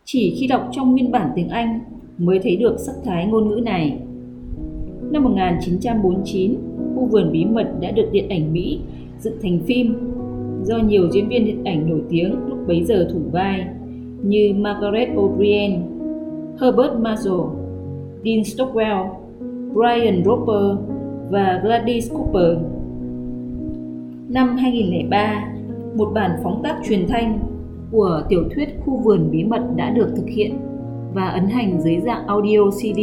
Chỉ 0.04 0.36
khi 0.40 0.46
đọc 0.46 0.68
trong 0.72 0.92
nguyên 0.92 1.10
bản 1.10 1.30
tiếng 1.36 1.48
Anh 1.48 1.80
mới 2.18 2.38
thấy 2.38 2.56
được 2.56 2.76
sắc 2.78 2.92
thái 3.04 3.26
ngôn 3.26 3.48
ngữ 3.48 3.60
này. 3.64 3.98
Năm 5.10 5.24
1949, 5.24 6.54
khu 6.94 7.06
vườn 7.06 7.32
bí 7.32 7.44
mật 7.44 7.72
đã 7.80 7.90
được 7.90 8.08
điện 8.12 8.28
ảnh 8.28 8.52
Mỹ 8.52 8.80
dựng 9.18 9.38
thành 9.42 9.58
phim 9.66 9.94
do 10.62 10.78
nhiều 10.78 11.10
diễn 11.10 11.28
viên 11.28 11.44
điện 11.44 11.64
ảnh 11.64 11.90
nổi 11.90 12.02
tiếng 12.08 12.36
lúc 12.48 12.58
bấy 12.66 12.84
giờ 12.84 13.08
thủ 13.12 13.20
vai 13.32 13.66
như 14.22 14.54
Margaret 14.56 15.08
O'Brien, 15.08 15.80
Herbert 16.60 16.92
Marshall, 17.00 17.42
Dean 18.24 18.42
Stockwell, 18.42 19.06
Brian 19.74 20.24
Roper 20.24 20.97
và 21.30 21.60
Gladys 21.64 22.12
Cooper. 22.12 22.58
Năm 24.28 24.56
2003, 24.56 25.44
một 25.96 26.10
bản 26.14 26.30
phóng 26.42 26.62
tác 26.62 26.76
truyền 26.88 27.06
thanh 27.08 27.38
của 27.90 28.22
tiểu 28.28 28.42
thuyết 28.54 28.68
Khu 28.84 28.96
vườn 28.96 29.30
bí 29.30 29.44
mật 29.44 29.62
đã 29.76 29.90
được 29.90 30.08
thực 30.16 30.26
hiện 30.26 30.58
và 31.14 31.28
ấn 31.28 31.46
hành 31.46 31.80
dưới 31.80 32.00
dạng 32.00 32.26
audio 32.26 32.70
CD 32.70 33.00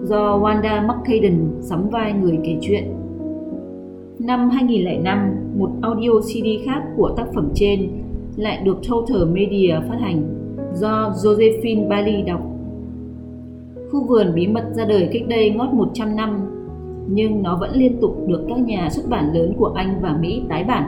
do 0.00 0.38
Wanda 0.38 0.86
McCaden 0.86 1.38
sắm 1.60 1.88
vai 1.88 2.12
người 2.12 2.38
kể 2.44 2.56
chuyện 2.60 2.84
Năm 4.18 4.50
2005, 4.50 5.34
một 5.58 5.70
audio 5.82 6.10
CD 6.20 6.46
khác 6.66 6.82
của 6.96 7.14
tác 7.16 7.26
phẩm 7.34 7.48
trên 7.54 7.88
lại 8.36 8.62
được 8.64 8.76
Total 8.88 9.24
Media 9.32 9.74
phát 9.88 9.98
hành 10.00 10.22
do 10.74 11.12
Josephine 11.24 11.88
Bailey 11.88 12.22
đọc. 12.22 12.40
Khu 13.90 14.04
vườn 14.04 14.34
bí 14.34 14.46
mật 14.46 14.64
ra 14.72 14.84
đời 14.84 15.08
cách 15.12 15.22
đây 15.28 15.50
ngót 15.50 15.74
100 15.74 16.16
năm, 16.16 16.40
nhưng 17.08 17.42
nó 17.42 17.56
vẫn 17.60 17.70
liên 17.74 18.00
tục 18.00 18.24
được 18.28 18.44
các 18.48 18.58
nhà 18.58 18.88
xuất 18.90 19.08
bản 19.08 19.34
lớn 19.34 19.54
của 19.58 19.72
Anh 19.76 20.00
và 20.02 20.16
Mỹ 20.20 20.42
tái 20.48 20.64
bản. 20.64 20.84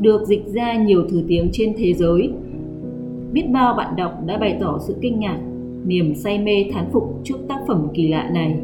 Được 0.00 0.26
dịch 0.26 0.46
ra 0.46 0.76
nhiều 0.76 1.04
thứ 1.10 1.22
tiếng 1.28 1.48
trên 1.52 1.74
thế 1.78 1.94
giới. 1.94 2.30
Biết 3.32 3.44
bao 3.52 3.74
bạn 3.74 3.96
đọc 3.96 4.12
đã 4.26 4.38
bày 4.38 4.58
tỏ 4.60 4.78
sự 4.78 4.96
kinh 5.00 5.20
ngạc, 5.20 5.38
niềm 5.86 6.14
say 6.14 6.38
mê 6.38 6.64
thán 6.72 6.90
phục 6.92 7.20
trước 7.24 7.38
tác 7.48 7.60
phẩm 7.66 7.88
kỳ 7.94 8.08
lạ 8.08 8.30
này. 8.34 8.60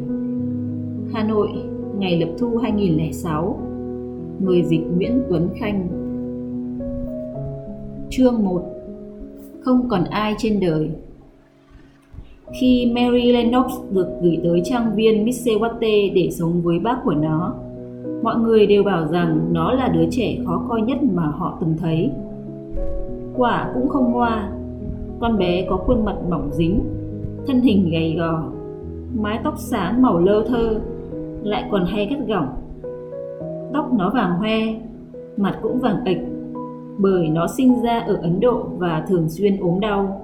Hà 1.13 1.23
Nội, 1.23 1.49
ngày 1.97 2.19
lập 2.19 2.29
thu 2.37 2.57
2006 2.57 3.59
Người 4.39 4.63
dịch 4.63 4.81
Nguyễn 4.97 5.23
Tuấn 5.29 5.49
Khanh 5.59 5.87
Chương 8.09 8.43
1 8.43 8.63
Không 9.61 9.89
còn 9.89 10.03
ai 10.03 10.35
trên 10.37 10.59
đời 10.59 10.89
khi 12.53 12.91
Mary 12.95 13.31
Lennox 13.31 13.71
được 13.91 14.07
gửi 14.21 14.39
tới 14.43 14.61
trang 14.65 14.95
viên 14.95 15.25
Missewate 15.25 16.13
để 16.13 16.29
sống 16.31 16.61
với 16.61 16.79
bác 16.79 16.97
của 17.03 17.13
nó, 17.13 17.53
mọi 18.23 18.35
người 18.35 18.65
đều 18.65 18.83
bảo 18.83 19.07
rằng 19.07 19.39
nó 19.51 19.71
là 19.71 19.87
đứa 19.87 20.05
trẻ 20.11 20.37
khó 20.45 20.65
coi 20.69 20.81
nhất 20.81 20.97
mà 21.13 21.23
họ 21.23 21.57
từng 21.61 21.75
thấy. 21.77 22.11
Quả 23.37 23.71
cũng 23.73 23.87
không 23.89 24.11
ngoa, 24.11 24.49
con 25.19 25.37
bé 25.37 25.65
có 25.69 25.77
khuôn 25.77 26.05
mặt 26.05 26.15
mỏng 26.29 26.49
dính, 26.51 26.79
thân 27.47 27.61
hình 27.61 27.89
gầy 27.91 28.15
gò, 28.17 28.43
mái 29.15 29.39
tóc 29.43 29.53
sáng 29.57 30.01
màu 30.01 30.19
lơ 30.19 30.43
thơ, 30.47 30.79
lại 31.43 31.63
còn 31.71 31.85
hay 31.85 32.05
gắt 32.05 32.27
gỏng 32.27 32.47
tóc 33.75 33.93
nó 33.93 34.09
vàng 34.09 34.37
hoe, 34.37 34.59
mặt 35.37 35.59
cũng 35.61 35.79
vàng 35.79 36.03
ệch, 36.05 36.17
bởi 36.97 37.27
nó 37.27 37.47
sinh 37.57 37.81
ra 37.81 37.99
ở 37.99 38.19
Ấn 38.21 38.39
Độ 38.39 38.63
và 38.77 39.05
thường 39.07 39.29
xuyên 39.29 39.57
ốm 39.59 39.79
đau, 39.79 40.21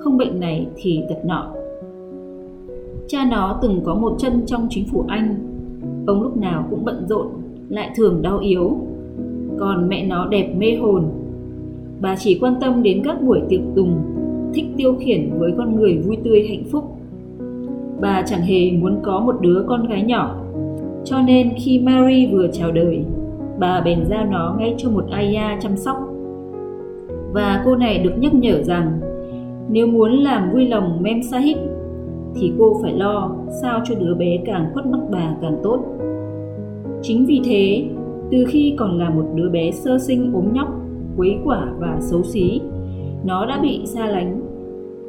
không 0.00 0.18
bệnh 0.18 0.40
này 0.40 0.66
thì 0.76 1.02
tật 1.08 1.24
nọ. 1.24 1.52
Cha 3.08 3.28
nó 3.30 3.58
từng 3.62 3.80
có 3.84 3.94
một 3.94 4.14
chân 4.18 4.42
trong 4.46 4.66
chính 4.70 4.88
phủ 4.88 5.04
Anh, 5.08 5.34
ông 6.06 6.22
lúc 6.22 6.36
nào 6.36 6.66
cũng 6.70 6.84
bận 6.84 7.06
rộn, 7.08 7.26
lại 7.68 7.90
thường 7.96 8.22
đau 8.22 8.38
yếu. 8.38 8.76
Còn 9.58 9.88
mẹ 9.88 10.06
nó 10.06 10.28
đẹp 10.28 10.54
mê 10.56 10.76
hồn, 10.76 11.04
bà 12.00 12.16
chỉ 12.16 12.38
quan 12.40 12.54
tâm 12.60 12.82
đến 12.82 13.02
các 13.04 13.22
buổi 13.22 13.40
tiệc 13.48 13.60
tùng, 13.76 14.02
thích 14.54 14.66
tiêu 14.76 14.94
khiển 15.00 15.30
với 15.38 15.52
con 15.58 15.76
người 15.76 15.98
vui 15.98 16.16
tươi 16.24 16.46
hạnh 16.48 16.64
phúc. 16.70 16.98
Bà 18.00 18.22
chẳng 18.22 18.42
hề 18.42 18.70
muốn 18.70 19.00
có 19.02 19.20
một 19.20 19.40
đứa 19.40 19.64
con 19.68 19.88
gái 19.88 20.02
nhỏ 20.02 20.44
cho 21.04 21.22
nên 21.22 21.50
khi 21.56 21.78
Mary 21.78 22.26
vừa 22.26 22.48
chào 22.52 22.72
đời, 22.72 23.04
bà 23.58 23.80
bèn 23.80 24.06
giao 24.06 24.26
nó 24.26 24.54
ngay 24.58 24.74
cho 24.78 24.90
một 24.90 25.04
Aya 25.10 25.58
chăm 25.60 25.76
sóc. 25.76 25.96
Và 27.32 27.62
cô 27.64 27.76
này 27.76 27.98
được 27.98 28.12
nhắc 28.18 28.34
nhở 28.34 28.62
rằng 28.62 29.00
Nếu 29.68 29.86
muốn 29.86 30.12
làm 30.12 30.52
vui 30.52 30.68
lòng 30.68 31.02
Mem 31.02 31.22
Sahib 31.22 31.58
thì 32.34 32.52
cô 32.58 32.78
phải 32.82 32.92
lo 32.92 33.36
sao 33.62 33.80
cho 33.84 33.94
đứa 33.94 34.14
bé 34.14 34.38
càng 34.44 34.70
khuất 34.72 34.86
mắt 34.86 35.00
bà 35.10 35.36
càng 35.42 35.56
tốt. 35.62 35.78
Chính 37.02 37.26
vì 37.26 37.40
thế, 37.44 37.84
từ 38.30 38.44
khi 38.48 38.74
còn 38.76 38.98
là 38.98 39.10
một 39.10 39.24
đứa 39.34 39.48
bé 39.48 39.70
sơ 39.70 39.98
sinh 39.98 40.32
ốm 40.34 40.52
nhóc, 40.52 40.68
quấy 41.16 41.36
quả 41.44 41.72
và 41.78 41.98
xấu 42.00 42.22
xí, 42.22 42.60
nó 43.24 43.46
đã 43.46 43.58
bị 43.62 43.80
xa 43.84 44.06
lánh. 44.06 44.40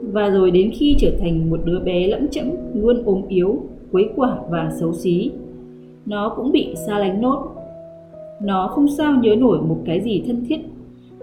Và 0.02 0.30
rồi 0.30 0.52
đến 0.52 0.72
khi 0.74 0.96
trở 1.00 1.12
thành 1.20 1.50
một 1.50 1.60
đứa 1.66 1.80
bé 1.80 2.08
lẫm 2.08 2.28
chẫm, 2.28 2.46
luôn 2.74 3.04
ốm 3.06 3.22
yếu, 3.28 3.56
quấy 3.92 4.10
quả 4.16 4.38
và 4.50 4.70
xấu 4.80 4.94
xí, 4.94 5.32
nó 6.06 6.34
cũng 6.36 6.52
bị 6.52 6.76
xa 6.76 7.00
lánh 7.00 7.22
nốt. 7.22 7.52
Nó 8.42 8.68
không 8.68 8.88
sao 8.88 9.14
nhớ 9.22 9.36
nổi 9.36 9.62
một 9.62 9.78
cái 9.86 10.02
gì 10.02 10.24
thân 10.28 10.46
thiết 10.48 10.60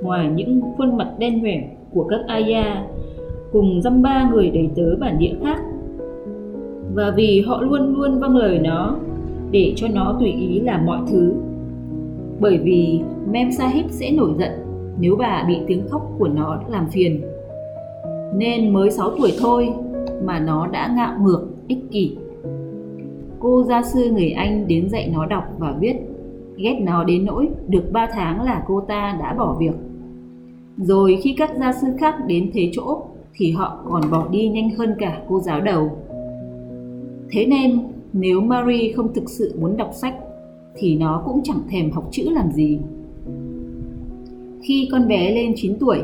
ngoài 0.02 0.30
những 0.35 0.61
khuôn 0.76 0.97
mặt 0.97 1.12
đen 1.18 1.42
nhoẻn 1.42 1.62
của 1.92 2.04
các 2.04 2.21
aya 2.26 2.87
cùng 3.52 3.80
dăm 3.82 4.02
ba 4.02 4.30
người 4.32 4.50
đầy 4.50 4.71
tớ 4.75 4.97
bản 5.00 5.18
địa 5.18 5.35
khác 5.42 5.62
và 6.94 7.12
vì 7.16 7.40
họ 7.40 7.61
luôn 7.62 7.94
luôn 7.94 8.20
vâng 8.20 8.37
lời 8.37 8.58
nó, 8.58 8.96
để 9.50 9.72
cho 9.76 9.88
nó 9.94 10.16
tùy 10.20 10.32
ý 10.32 10.61
làm 10.61 10.87
mọi 10.87 11.00
thứ. 11.11 11.34
Bởi 12.40 12.58
vì 12.58 13.00
Mem 13.30 13.52
Sahib 13.52 13.87
sẽ 13.90 14.11
nổi 14.11 14.30
giận 14.38 14.50
nếu 15.00 15.16
bà 15.16 15.44
bị 15.49 15.58
tiếng 15.66 15.88
khóc 15.88 16.02
của 16.18 16.28
nó 16.28 16.61
làm 16.68 16.88
phiền. 16.88 17.22
Nên 18.34 18.72
mới 18.72 18.90
6 18.90 19.11
tuổi 19.11 19.32
thôi 19.40 19.72
mà 20.25 20.38
nó 20.38 20.66
đã 20.66 20.92
ngạo 20.96 21.18
ngược, 21.22 21.46
ích 21.68 21.90
kỷ. 21.90 22.16
Cô 23.40 23.62
gia 23.62 23.82
sư 23.82 24.11
người 24.12 24.30
Anh 24.30 24.68
đến 24.68 24.88
dạy 24.88 25.11
nó 25.14 25.26
đọc 25.26 25.44
và 25.58 25.75
viết, 25.80 25.96
ghét 26.56 26.80
nó 26.82 27.04
đến 27.04 27.25
nỗi 27.25 27.49
được 27.68 27.92
3 27.92 28.08
tháng 28.12 28.42
là 28.42 28.62
cô 28.66 28.80
ta 28.80 29.18
đã 29.20 29.34
bỏ 29.34 29.56
việc. 29.61 29.75
Rồi 30.76 31.18
khi 31.22 31.34
các 31.38 31.50
gia 31.58 31.72
sư 31.72 31.87
khác 31.99 32.14
đến 32.26 32.50
thế 32.54 32.70
chỗ 32.72 33.02
thì 33.34 33.50
họ 33.52 33.78
còn 33.90 34.02
bỏ 34.11 34.28
đi 34.30 34.49
nhanh 34.49 34.70
hơn 34.70 34.94
cả 34.99 35.22
cô 35.28 35.40
giáo 35.40 35.61
đầu. 35.61 35.90
Thế 37.32 37.46
nên 37.46 37.80
nếu 38.12 38.40
Marie 38.40 38.92
không 38.92 39.14
thực 39.14 39.30
sự 39.30 39.54
muốn 39.60 39.76
đọc 39.76 39.90
sách 39.94 40.14
thì 40.74 40.96
nó 40.96 41.22
cũng 41.26 41.40
chẳng 41.44 41.60
thèm 41.70 41.90
học 41.90 42.08
chữ 42.10 42.22
làm 42.30 42.52
gì. 42.52 42.78
Khi 44.62 44.88
con 44.92 45.08
bé 45.08 45.34
lên 45.34 45.52
9 45.56 45.78
tuổi, 45.78 45.98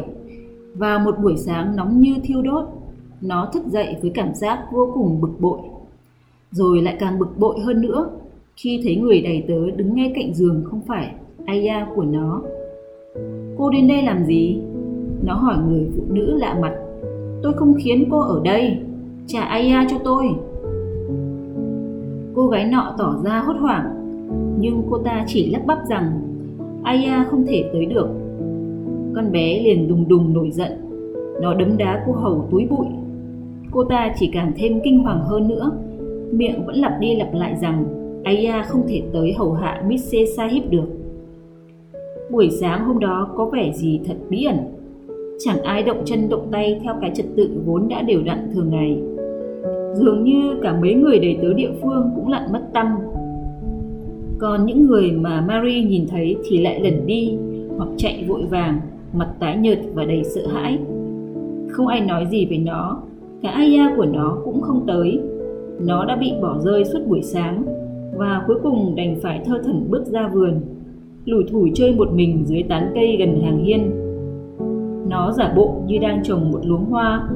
vào 0.75 0.99
một 0.99 1.15
buổi 1.23 1.37
sáng 1.37 1.77
nóng 1.77 2.01
như 2.01 2.15
thiêu 2.23 2.43
đốt, 2.43 2.65
nó 3.21 3.51
thức 3.53 3.67
dậy 3.67 3.97
với 4.03 4.11
cảm 4.15 4.35
giác 4.35 4.65
vô 4.73 4.91
cùng 4.95 5.21
bực 5.21 5.41
bội. 5.41 5.59
Rồi 6.51 6.83
lại 6.83 6.97
càng 7.01 7.19
bực 7.19 7.39
bội 7.39 7.61
hơn 7.61 7.81
nữa 7.81 8.11
khi 8.57 8.81
thấy 8.85 8.97
người 8.97 9.21
đầy 9.21 9.45
tớ 9.49 9.71
đứng 9.77 9.95
ngay 9.95 10.13
cạnh 10.15 10.35
giường 10.35 10.63
không 10.65 10.81
phải 10.87 11.15
Aya 11.47 11.87
của 11.95 12.05
nó. 12.05 12.43
Cô 13.59 13.71
đến 13.71 13.89
đây 13.89 14.03
làm 14.03 14.25
gì? 14.25 14.59
Nó 15.23 15.35
hỏi 15.35 15.57
người 15.69 15.87
phụ 15.97 16.03
nữ 16.09 16.37
lạ 16.37 16.59
mặt. 16.63 16.75
Tôi 17.43 17.53
không 17.53 17.75
khiến 17.79 18.05
cô 18.11 18.21
ở 18.21 18.41
đây, 18.45 18.77
trả 19.27 19.41
Aya 19.41 19.87
cho 19.91 19.99
tôi. 20.05 20.29
Cô 22.39 22.47
gái 22.47 22.65
nọ 22.65 22.95
tỏ 22.99 23.17
ra 23.25 23.39
hốt 23.41 23.53
hoảng, 23.61 23.85
nhưng 24.61 24.83
cô 24.91 24.99
ta 24.99 25.25
chỉ 25.27 25.51
lắp 25.51 25.63
bắp 25.67 25.79
rằng 25.89 26.21
Aya 26.83 27.27
không 27.31 27.47
thể 27.47 27.71
tới 27.73 27.87
được. 27.87 28.09
Con 29.15 29.33
bé 29.33 29.63
liền 29.63 29.89
đùng 29.89 30.09
đùng 30.09 30.35
nổi 30.35 30.51
giận, 30.51 30.73
nó 31.41 31.55
đấm 31.55 31.77
đá 31.77 32.05
cô 32.07 32.13
hầu 32.13 32.49
túi 32.51 32.67
bụi. 32.71 32.87
Cô 33.71 33.85
ta 33.85 34.15
chỉ 34.19 34.31
càng 34.33 34.53
thêm 34.57 34.81
kinh 34.85 34.99
hoàng 34.99 35.21
hơn 35.25 35.49
nữa, 35.49 35.71
miệng 36.31 36.67
vẫn 36.67 36.77
lặp 36.77 36.93
đi 37.01 37.17
lặp 37.17 37.35
lại 37.35 37.57
rằng 37.61 37.85
Aya 38.25 38.63
không 38.63 38.83
thể 38.89 39.03
tới 39.13 39.33
hầu 39.33 39.53
hạ 39.53 39.83
Mr. 39.87 40.17
Sahib 40.37 40.63
được. 40.71 40.89
Buổi 42.31 42.51
sáng 42.51 42.85
hôm 42.85 42.99
đó 42.99 43.29
có 43.37 43.45
vẻ 43.45 43.73
gì 43.75 44.01
thật 44.07 44.17
bí 44.31 44.45
ẩn. 44.45 44.57
Chẳng 45.39 45.63
ai 45.63 45.83
động 45.83 46.03
chân 46.05 46.29
động 46.29 46.49
tay 46.51 46.81
theo 46.85 46.95
cái 47.01 47.11
trật 47.15 47.27
tự 47.37 47.61
vốn 47.67 47.89
đã 47.89 48.03
đều 48.03 48.23
đặn 48.23 48.51
thường 48.55 48.71
ngày 48.71 49.03
dường 49.99 50.25
như 50.25 50.55
cả 50.63 50.79
mấy 50.81 50.95
người 50.95 51.19
đầy 51.19 51.39
tớ 51.43 51.53
địa 51.53 51.71
phương 51.83 52.11
cũng 52.15 52.29
lặn 52.29 52.53
mất 52.53 52.63
tâm. 52.75 52.87
Còn 54.39 54.67
những 54.67 54.87
người 54.87 55.13
mà 55.13 55.41
Marie 55.49 55.83
nhìn 55.83 56.07
thấy 56.09 56.37
thì 56.49 56.59
lại 56.59 56.81
lẩn 56.81 57.07
đi, 57.07 57.37
hoặc 57.77 57.89
chạy 57.97 58.25
vội 58.29 58.43
vàng, 58.51 58.81
mặt 59.13 59.29
tái 59.39 59.57
nhợt 59.57 59.79
và 59.95 60.05
đầy 60.05 60.25
sợ 60.25 60.47
hãi. 60.47 60.79
Không 61.71 61.87
ai 61.87 62.01
nói 62.01 62.27
gì 62.31 62.47
về 62.47 62.59
nó, 62.59 63.03
cả 63.43 63.51
Aya 63.51 63.95
của 63.97 64.07
nó 64.07 64.39
cũng 64.45 64.61
không 64.61 64.85
tới. 64.87 65.21
Nó 65.81 66.05
đã 66.05 66.17
bị 66.17 66.33
bỏ 66.43 66.59
rơi 66.59 66.85
suốt 66.85 66.99
buổi 67.09 67.23
sáng 67.23 67.63
và 68.17 68.45
cuối 68.47 68.57
cùng 68.63 68.97
đành 68.97 69.17
phải 69.23 69.41
thơ 69.45 69.59
thẩn 69.65 69.87
bước 69.91 70.07
ra 70.07 70.29
vườn, 70.35 70.61
lủi 71.25 71.45
thủi 71.51 71.71
chơi 71.75 71.95
một 71.95 72.09
mình 72.13 72.45
dưới 72.47 72.63
tán 72.63 72.91
cây 72.95 73.17
gần 73.19 73.41
hàng 73.43 73.65
hiên. 73.65 73.91
Nó 75.09 75.33
giả 75.33 75.53
bộ 75.57 75.83
như 75.87 75.99
đang 75.99 76.23
trồng 76.25 76.51
một 76.53 76.61
luống 76.65 76.85
hoa 76.85 77.29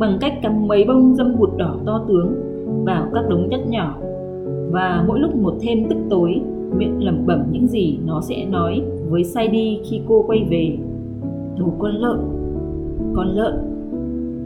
bằng 0.00 0.18
cách 0.20 0.32
cắm 0.42 0.68
mấy 0.68 0.84
bông 0.84 1.14
dâm 1.14 1.38
bụt 1.38 1.50
đỏ 1.56 1.76
to 1.86 2.04
tướng 2.08 2.34
vào 2.84 3.06
các 3.14 3.24
đống 3.28 3.48
đất 3.50 3.68
nhỏ. 3.68 3.96
Và 4.70 5.04
mỗi 5.08 5.20
lúc 5.20 5.36
một 5.36 5.54
thêm 5.60 5.88
tức 5.88 5.96
tối, 6.10 6.40
miệng 6.76 7.04
lẩm 7.04 7.26
bẩm 7.26 7.44
những 7.50 7.66
gì 7.66 7.98
nó 8.06 8.20
sẽ 8.20 8.44
nói 8.50 8.82
với 9.08 9.24
say 9.24 9.48
đi 9.48 9.80
khi 9.90 10.00
cô 10.08 10.24
quay 10.26 10.46
về. 10.50 10.78
Đồ 11.58 11.66
con 11.78 11.90
lợn 11.90 12.18
con 13.14 13.26
lợn. 13.26 13.54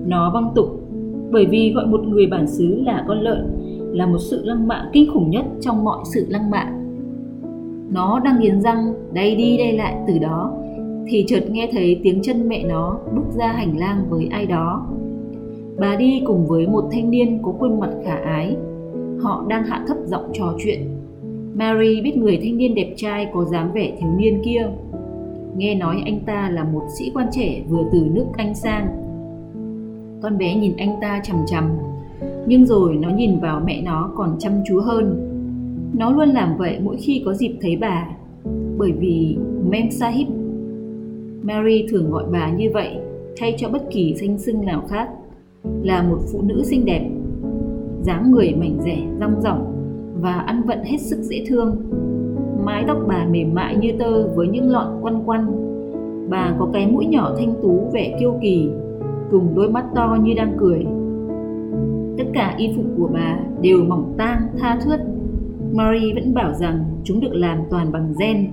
Nó 0.06 0.30
văng 0.34 0.52
tục, 0.54 0.66
bởi 1.30 1.46
vì 1.46 1.72
gọi 1.72 1.86
một 1.86 2.00
người 2.06 2.26
bản 2.26 2.46
xứ 2.46 2.82
là 2.86 3.04
con 3.08 3.20
lợn 3.20 3.46
là 3.92 4.06
một 4.06 4.18
sự 4.18 4.40
lăng 4.44 4.68
mạ 4.68 4.90
kinh 4.92 5.10
khủng 5.12 5.30
nhất 5.30 5.44
trong 5.60 5.84
mọi 5.84 5.98
sự 6.14 6.26
lăng 6.28 6.50
mạ. 6.50 6.72
Nó 7.92 8.20
đang 8.24 8.40
nghiến 8.40 8.60
răng 8.60 8.94
đây 9.12 9.36
đi 9.36 9.56
đây 9.58 9.72
lại 9.72 9.96
từ 10.08 10.18
đó, 10.18 10.52
thì 11.06 11.24
chợt 11.28 11.50
nghe 11.50 11.68
thấy 11.72 12.00
tiếng 12.02 12.22
chân 12.22 12.48
mẹ 12.48 12.64
nó 12.68 12.98
bước 13.14 13.38
ra 13.38 13.46
hành 13.46 13.78
lang 13.78 14.04
với 14.08 14.28
ai 14.30 14.46
đó. 14.46 14.86
Bà 15.78 15.96
đi 15.96 16.22
cùng 16.26 16.46
với 16.46 16.66
một 16.66 16.84
thanh 16.92 17.10
niên 17.10 17.38
có 17.42 17.52
khuôn 17.52 17.80
mặt 17.80 17.90
khả 18.04 18.14
ái. 18.14 18.56
Họ 19.20 19.44
đang 19.48 19.64
hạ 19.64 19.84
thấp 19.88 19.96
giọng 20.06 20.30
trò 20.32 20.54
chuyện. 20.58 20.80
Mary 21.54 22.00
biết 22.00 22.16
người 22.16 22.38
thanh 22.42 22.56
niên 22.56 22.74
đẹp 22.74 22.94
trai 22.96 23.28
có 23.32 23.44
dáng 23.44 23.72
vẻ 23.74 23.96
thiếu 24.00 24.10
niên 24.16 24.42
kia. 24.44 24.68
Nghe 25.56 25.74
nói 25.74 26.02
anh 26.04 26.20
ta 26.26 26.50
là 26.50 26.64
một 26.64 26.82
sĩ 26.98 27.10
quan 27.14 27.26
trẻ 27.32 27.62
vừa 27.68 27.82
từ 27.92 28.06
nước 28.12 28.26
Anh 28.36 28.54
sang. 28.54 28.86
Con 30.22 30.38
bé 30.38 30.54
nhìn 30.54 30.76
anh 30.76 30.96
ta 31.00 31.20
chằm 31.24 31.36
chằm, 31.46 31.64
nhưng 32.46 32.66
rồi 32.66 32.96
nó 32.96 33.10
nhìn 33.10 33.40
vào 33.40 33.62
mẹ 33.66 33.82
nó 33.82 34.10
còn 34.16 34.36
chăm 34.38 34.52
chú 34.66 34.80
hơn. 34.80 35.30
Nó 35.98 36.10
luôn 36.10 36.28
làm 36.28 36.56
vậy 36.56 36.78
mỗi 36.82 36.96
khi 36.96 37.22
có 37.24 37.34
dịp 37.34 37.56
thấy 37.60 37.76
bà, 37.76 38.08
bởi 38.78 38.92
vì 38.92 39.36
Mem 39.70 39.90
Sahib. 39.90 40.28
Mary 41.42 41.86
thường 41.90 42.10
gọi 42.10 42.24
bà 42.32 42.52
như 42.52 42.70
vậy 42.74 42.90
thay 43.36 43.54
cho 43.58 43.68
bất 43.68 43.90
kỳ 43.90 44.14
danh 44.14 44.38
xưng 44.38 44.64
nào 44.64 44.82
khác 44.88 45.08
là 45.82 46.02
một 46.02 46.18
phụ 46.32 46.42
nữ 46.42 46.62
xinh 46.64 46.84
đẹp, 46.84 47.10
dáng 48.02 48.30
người 48.30 48.54
mảnh 48.60 48.78
rẻ, 48.84 48.98
rong 49.20 49.40
rỏng 49.40 49.74
và 50.20 50.32
ăn 50.32 50.62
vận 50.66 50.78
hết 50.84 50.98
sức 50.98 51.18
dễ 51.22 51.44
thương. 51.48 51.76
Mái 52.64 52.84
tóc 52.86 52.98
bà 53.08 53.26
mềm 53.30 53.54
mại 53.54 53.76
như 53.76 53.92
tơ 53.98 54.28
với 54.28 54.48
những 54.48 54.70
lọn 54.70 54.86
quăn 55.02 55.22
quăn. 55.26 55.46
Bà 56.30 56.54
có 56.58 56.68
cái 56.72 56.86
mũi 56.86 57.06
nhỏ 57.06 57.34
thanh 57.38 57.54
tú, 57.62 57.90
vẻ 57.92 58.16
kiêu 58.20 58.38
kỳ, 58.42 58.68
cùng 59.30 59.54
đôi 59.54 59.70
mắt 59.70 59.84
to 59.94 60.18
như 60.22 60.34
đang 60.36 60.56
cười. 60.58 60.86
Tất 62.18 62.24
cả 62.34 62.54
y 62.58 62.72
phục 62.76 62.84
của 62.98 63.08
bà 63.14 63.38
đều 63.60 63.84
mỏng 63.84 64.14
tang, 64.16 64.40
tha 64.58 64.78
thướt. 64.84 65.00
Marie 65.72 66.14
vẫn 66.14 66.34
bảo 66.34 66.52
rằng 66.52 66.84
chúng 67.04 67.20
được 67.20 67.32
làm 67.34 67.58
toàn 67.70 67.92
bằng 67.92 68.14
gen. 68.20 68.50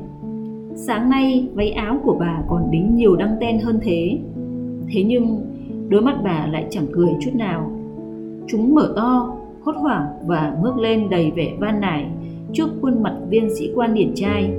Sáng 0.75 1.09
nay, 1.09 1.49
váy 1.53 1.71
áo 1.71 1.99
của 2.03 2.17
bà 2.19 2.43
còn 2.47 2.71
đính 2.71 2.95
nhiều 2.95 3.15
đăng 3.15 3.35
ten 3.39 3.59
hơn 3.59 3.79
thế. 3.81 4.19
Thế 4.93 5.03
nhưng 5.03 5.41
đôi 5.91 6.01
mắt 6.01 6.21
bà 6.23 6.47
lại 6.51 6.67
chẳng 6.69 6.85
cười 6.91 7.09
chút 7.21 7.31
nào. 7.33 7.71
Chúng 8.47 8.75
mở 8.75 8.93
to, 8.95 9.33
hốt 9.61 9.75
hoảng 9.75 10.05
và 10.25 10.57
ngước 10.63 10.77
lên 10.77 11.09
đầy 11.09 11.31
vẻ 11.31 11.53
van 11.59 11.81
nài 11.81 12.05
trước 12.53 12.69
khuôn 12.81 13.03
mặt 13.03 13.17
viên 13.29 13.55
sĩ 13.55 13.71
quan 13.75 13.93
điển 13.93 14.11
trai. 14.15 14.53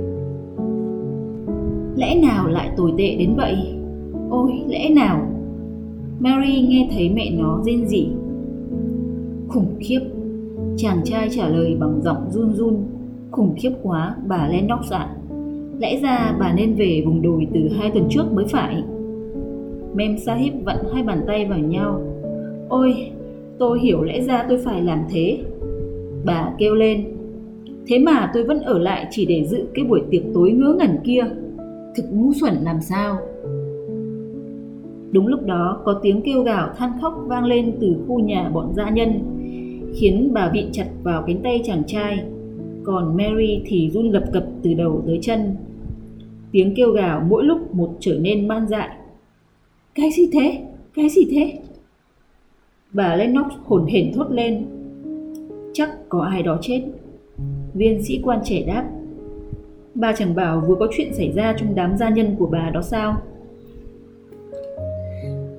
Lẽ 1.95 2.15
nào 2.21 2.47
lại 2.47 2.69
tồi 2.77 2.93
tệ 2.97 3.15
đến 3.15 3.33
vậy? 3.37 3.55
Ôi, 4.29 4.51
lẽ 4.67 4.89
nào? 4.89 5.27
Mary 6.19 6.61
nghe 6.61 6.89
thấy 6.93 7.09
mẹ 7.09 7.31
nó 7.37 7.61
rên 7.65 7.87
rỉ. 7.87 8.07
Khủng 9.47 9.75
khiếp! 9.79 9.99
Chàng 10.77 11.01
trai 11.03 11.29
trả 11.31 11.47
lời 11.47 11.77
bằng 11.79 12.01
giọng 12.03 12.31
run 12.31 12.53
run. 12.53 12.85
Khủng 13.31 13.55
khiếp 13.57 13.71
quá, 13.83 14.15
bà 14.27 14.47
Lennox 14.47 14.91
ạ. 14.91 14.99
À. 14.99 15.15
lẽ 15.79 15.99
ra 16.01 16.35
bà 16.39 16.53
nên 16.53 16.75
về 16.75 17.03
vùng 17.05 17.21
đồi 17.21 17.47
từ 17.53 17.59
hai 17.79 17.91
tuần 17.91 18.07
trước 18.09 18.33
mới 18.33 18.45
phải. 18.45 18.83
Mem 19.95 20.17
Sahib 20.17 20.53
vặn 20.63 20.77
hai 20.93 21.03
bàn 21.03 21.23
tay 21.27 21.45
vào 21.45 21.59
nhau. 21.59 22.01
Ôi, 22.69 22.95
tôi 23.59 23.79
hiểu 23.79 24.03
lẽ 24.03 24.21
ra 24.21 24.45
tôi 24.49 24.57
phải 24.57 24.81
làm 24.81 25.03
thế. 25.09 25.39
Bà 26.25 26.53
kêu 26.57 26.75
lên. 26.75 27.05
Thế 27.87 27.99
mà 27.99 28.31
tôi 28.33 28.43
vẫn 28.43 28.59
ở 28.59 28.79
lại 28.79 29.07
chỉ 29.11 29.25
để 29.25 29.43
dự 29.43 29.65
cái 29.73 29.85
buổi 29.85 30.01
tiệc 30.11 30.23
tối 30.33 30.51
ngớ 30.51 30.75
ngẩn 30.79 30.97
kia. 31.03 31.23
Thực 31.95 32.03
ngu 32.11 32.33
xuẩn 32.33 32.53
làm 32.53 32.81
sao? 32.81 33.17
Đúng 35.11 35.27
lúc 35.27 35.45
đó 35.45 35.81
có 35.85 35.99
tiếng 36.03 36.21
kêu 36.21 36.43
gào 36.43 36.69
than 36.77 36.91
khóc 37.01 37.13
vang 37.27 37.45
lên 37.45 37.73
từ 37.81 37.95
khu 38.07 38.19
nhà 38.19 38.49
bọn 38.53 38.73
gia 38.73 38.89
nhân, 38.89 39.19
khiến 39.95 40.31
bà 40.33 40.49
bị 40.49 40.65
chặt 40.71 40.87
vào 41.03 41.23
cánh 41.27 41.41
tay 41.43 41.61
chàng 41.63 41.83
trai, 41.87 42.23
còn 42.83 43.17
Mary 43.17 43.61
thì 43.65 43.89
run 43.89 44.09
lập 44.09 44.23
cập 44.33 44.43
từ 44.63 44.73
đầu 44.73 45.03
tới 45.05 45.19
chân. 45.21 45.55
Tiếng 46.51 46.75
kêu 46.75 46.91
gào 46.91 47.25
mỗi 47.29 47.43
lúc 47.43 47.75
một 47.75 47.89
trở 47.99 48.19
nên 48.21 48.47
man 48.47 48.67
dại. 48.67 48.89
Cái 49.95 50.11
gì 50.11 50.29
thế? 50.33 50.63
Cái 50.95 51.09
gì 51.09 51.27
thế? 51.31 51.59
Bà 52.93 53.15
Lennox 53.15 53.53
hồn 53.63 53.85
hển 53.85 54.13
thốt 54.13 54.31
lên. 54.31 54.65
Chắc 55.73 56.09
có 56.09 56.21
ai 56.21 56.43
đó 56.43 56.57
chết. 56.61 56.81
Viên 57.73 58.03
sĩ 58.03 58.21
quan 58.23 58.39
trẻ 58.43 58.63
đáp. 58.67 58.89
Bà 59.95 60.13
chẳng 60.13 60.35
bảo 60.35 60.63
vừa 60.67 60.75
có 60.75 60.87
chuyện 60.91 61.13
xảy 61.13 61.31
ra 61.31 61.55
trong 61.57 61.75
đám 61.75 61.97
gia 61.97 62.09
nhân 62.09 62.35
của 62.39 62.45
bà 62.45 62.69
đó 62.69 62.81
sao? 62.81 63.21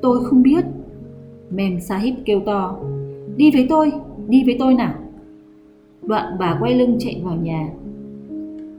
Tôi 0.03 0.25
không 0.25 0.43
biết. 0.43 0.65
Mem 1.51 1.81
Sahib 1.81 2.15
kêu 2.25 2.41
to. 2.47 2.79
Đi 3.37 3.51
với 3.51 3.67
tôi, 3.69 3.93
đi 4.29 4.45
với 4.45 4.57
tôi 4.59 4.75
nào. 4.75 4.95
Đoạn 6.03 6.37
bà 6.39 6.59
quay 6.61 6.75
lưng 6.75 6.97
chạy 6.99 7.21
vào 7.25 7.37
nhà. 7.37 7.69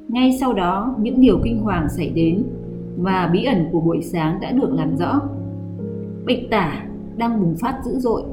Ngay 0.07 0.37
sau 0.39 0.53
đó, 0.53 0.95
những 0.99 1.21
điều 1.21 1.39
kinh 1.43 1.59
hoàng 1.59 1.87
xảy 1.89 2.09
đến 2.09 2.43
và 2.97 3.29
bí 3.33 3.43
ẩn 3.43 3.65
của 3.71 3.79
buổi 3.79 4.01
sáng 4.01 4.39
đã 4.41 4.51
được 4.51 4.69
làm 4.73 4.97
rõ. 4.97 5.21
Bệnh 6.25 6.49
tả 6.49 6.85
đang 7.17 7.41
bùng 7.41 7.55
phát 7.55 7.79
dữ 7.85 7.99
dội, 7.99 8.23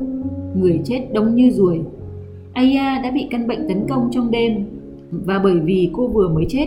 người 0.55 0.81
chết 0.85 1.09
đông 1.13 1.35
như 1.35 1.51
ruồi. 1.51 1.81
Aya 2.53 3.01
đã 3.05 3.11
bị 3.11 3.29
căn 3.31 3.47
bệnh 3.47 3.69
tấn 3.69 3.87
công 3.89 4.09
trong 4.11 4.31
đêm 4.31 4.67
và 5.11 5.39
bởi 5.39 5.61
vì 5.61 5.91
cô 5.93 6.09
vừa 6.09 6.29
mới 6.29 6.45
chết 6.49 6.67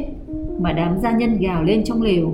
mà 0.59 0.73
đám 0.73 0.99
gia 0.99 1.11
nhân 1.11 1.37
gào 1.37 1.63
lên 1.63 1.83
trong 1.83 2.01
lều. 2.01 2.31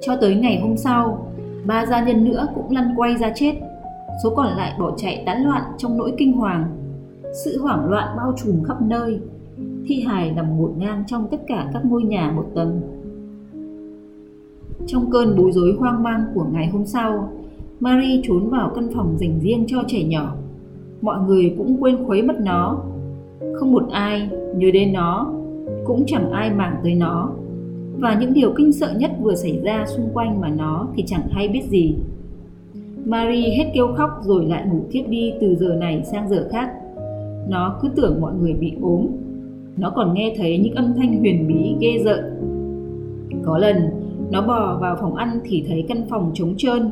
Cho 0.00 0.16
tới 0.16 0.34
ngày 0.34 0.60
hôm 0.60 0.76
sau, 0.76 1.32
ba 1.66 1.86
gia 1.86 2.04
nhân 2.04 2.24
nữa 2.24 2.46
cũng 2.54 2.70
lăn 2.70 2.94
quay 2.96 3.16
ra 3.16 3.32
chết. 3.34 3.54
Số 4.24 4.34
còn 4.34 4.46
lại 4.56 4.72
bỏ 4.78 4.92
chạy 4.96 5.22
tán 5.26 5.44
loạn 5.44 5.62
trong 5.78 5.98
nỗi 5.98 6.12
kinh 6.18 6.32
hoàng. 6.32 6.64
Sự 7.44 7.62
hoảng 7.62 7.90
loạn 7.90 8.16
bao 8.16 8.32
trùm 8.44 8.62
khắp 8.62 8.82
nơi. 8.82 9.20
Thi 9.86 10.04
hài 10.06 10.30
nằm 10.30 10.58
ngổn 10.58 10.72
ngang 10.78 11.04
trong 11.06 11.28
tất 11.30 11.40
cả 11.46 11.70
các 11.72 11.84
ngôi 11.84 12.02
nhà 12.02 12.32
một 12.36 12.46
tầng. 12.54 12.80
Trong 14.86 15.10
cơn 15.10 15.36
bối 15.36 15.52
rối 15.52 15.76
hoang 15.78 16.02
mang 16.02 16.24
của 16.34 16.46
ngày 16.52 16.68
hôm 16.68 16.86
sau, 16.86 17.28
Marie 17.80 18.20
trốn 18.24 18.50
vào 18.50 18.72
căn 18.74 18.88
phòng 18.94 19.16
dành 19.18 19.40
riêng 19.40 19.64
cho 19.66 19.78
trẻ 19.86 20.04
nhỏ. 20.04 20.34
Mọi 21.02 21.18
người 21.26 21.54
cũng 21.58 21.76
quên 21.80 22.04
khuấy 22.04 22.22
mất 22.22 22.40
nó. 22.40 22.78
Không 23.54 23.72
một 23.72 23.88
ai 23.90 24.30
nhớ 24.56 24.70
đến 24.72 24.92
nó, 24.92 25.32
cũng 25.84 26.04
chẳng 26.06 26.30
ai 26.30 26.50
màng 26.50 26.76
tới 26.82 26.94
nó. 26.94 27.30
Và 27.98 28.18
những 28.20 28.34
điều 28.34 28.52
kinh 28.56 28.72
sợ 28.72 28.94
nhất 28.98 29.10
vừa 29.20 29.34
xảy 29.34 29.60
ra 29.62 29.84
xung 29.86 30.08
quanh 30.14 30.40
mà 30.40 30.48
nó 30.48 30.88
thì 30.96 31.02
chẳng 31.06 31.28
hay 31.30 31.48
biết 31.48 31.62
gì. 31.68 31.94
Marie 33.04 33.56
hết 33.56 33.70
kêu 33.74 33.88
khóc 33.96 34.10
rồi 34.22 34.44
lại 34.44 34.66
ngủ 34.66 34.80
thiếp 34.90 35.08
đi 35.08 35.32
từ 35.40 35.56
giờ 35.56 35.74
này 35.74 36.02
sang 36.04 36.28
giờ 36.28 36.48
khác. 36.50 36.70
Nó 37.48 37.78
cứ 37.82 37.88
tưởng 37.96 38.20
mọi 38.20 38.32
người 38.34 38.52
bị 38.52 38.72
ốm. 38.82 39.06
Nó 39.76 39.90
còn 39.90 40.14
nghe 40.14 40.34
thấy 40.36 40.58
những 40.58 40.74
âm 40.74 40.94
thanh 40.96 41.18
huyền 41.18 41.48
bí 41.48 41.74
ghê 41.80 42.02
rợn. 42.04 42.24
Có 43.44 43.58
lần, 43.58 43.76
nó 44.30 44.42
bò 44.42 44.78
vào 44.80 44.96
phòng 45.00 45.14
ăn 45.14 45.40
thì 45.44 45.64
thấy 45.68 45.84
căn 45.88 46.02
phòng 46.10 46.30
trống 46.34 46.54
trơn. 46.56 46.90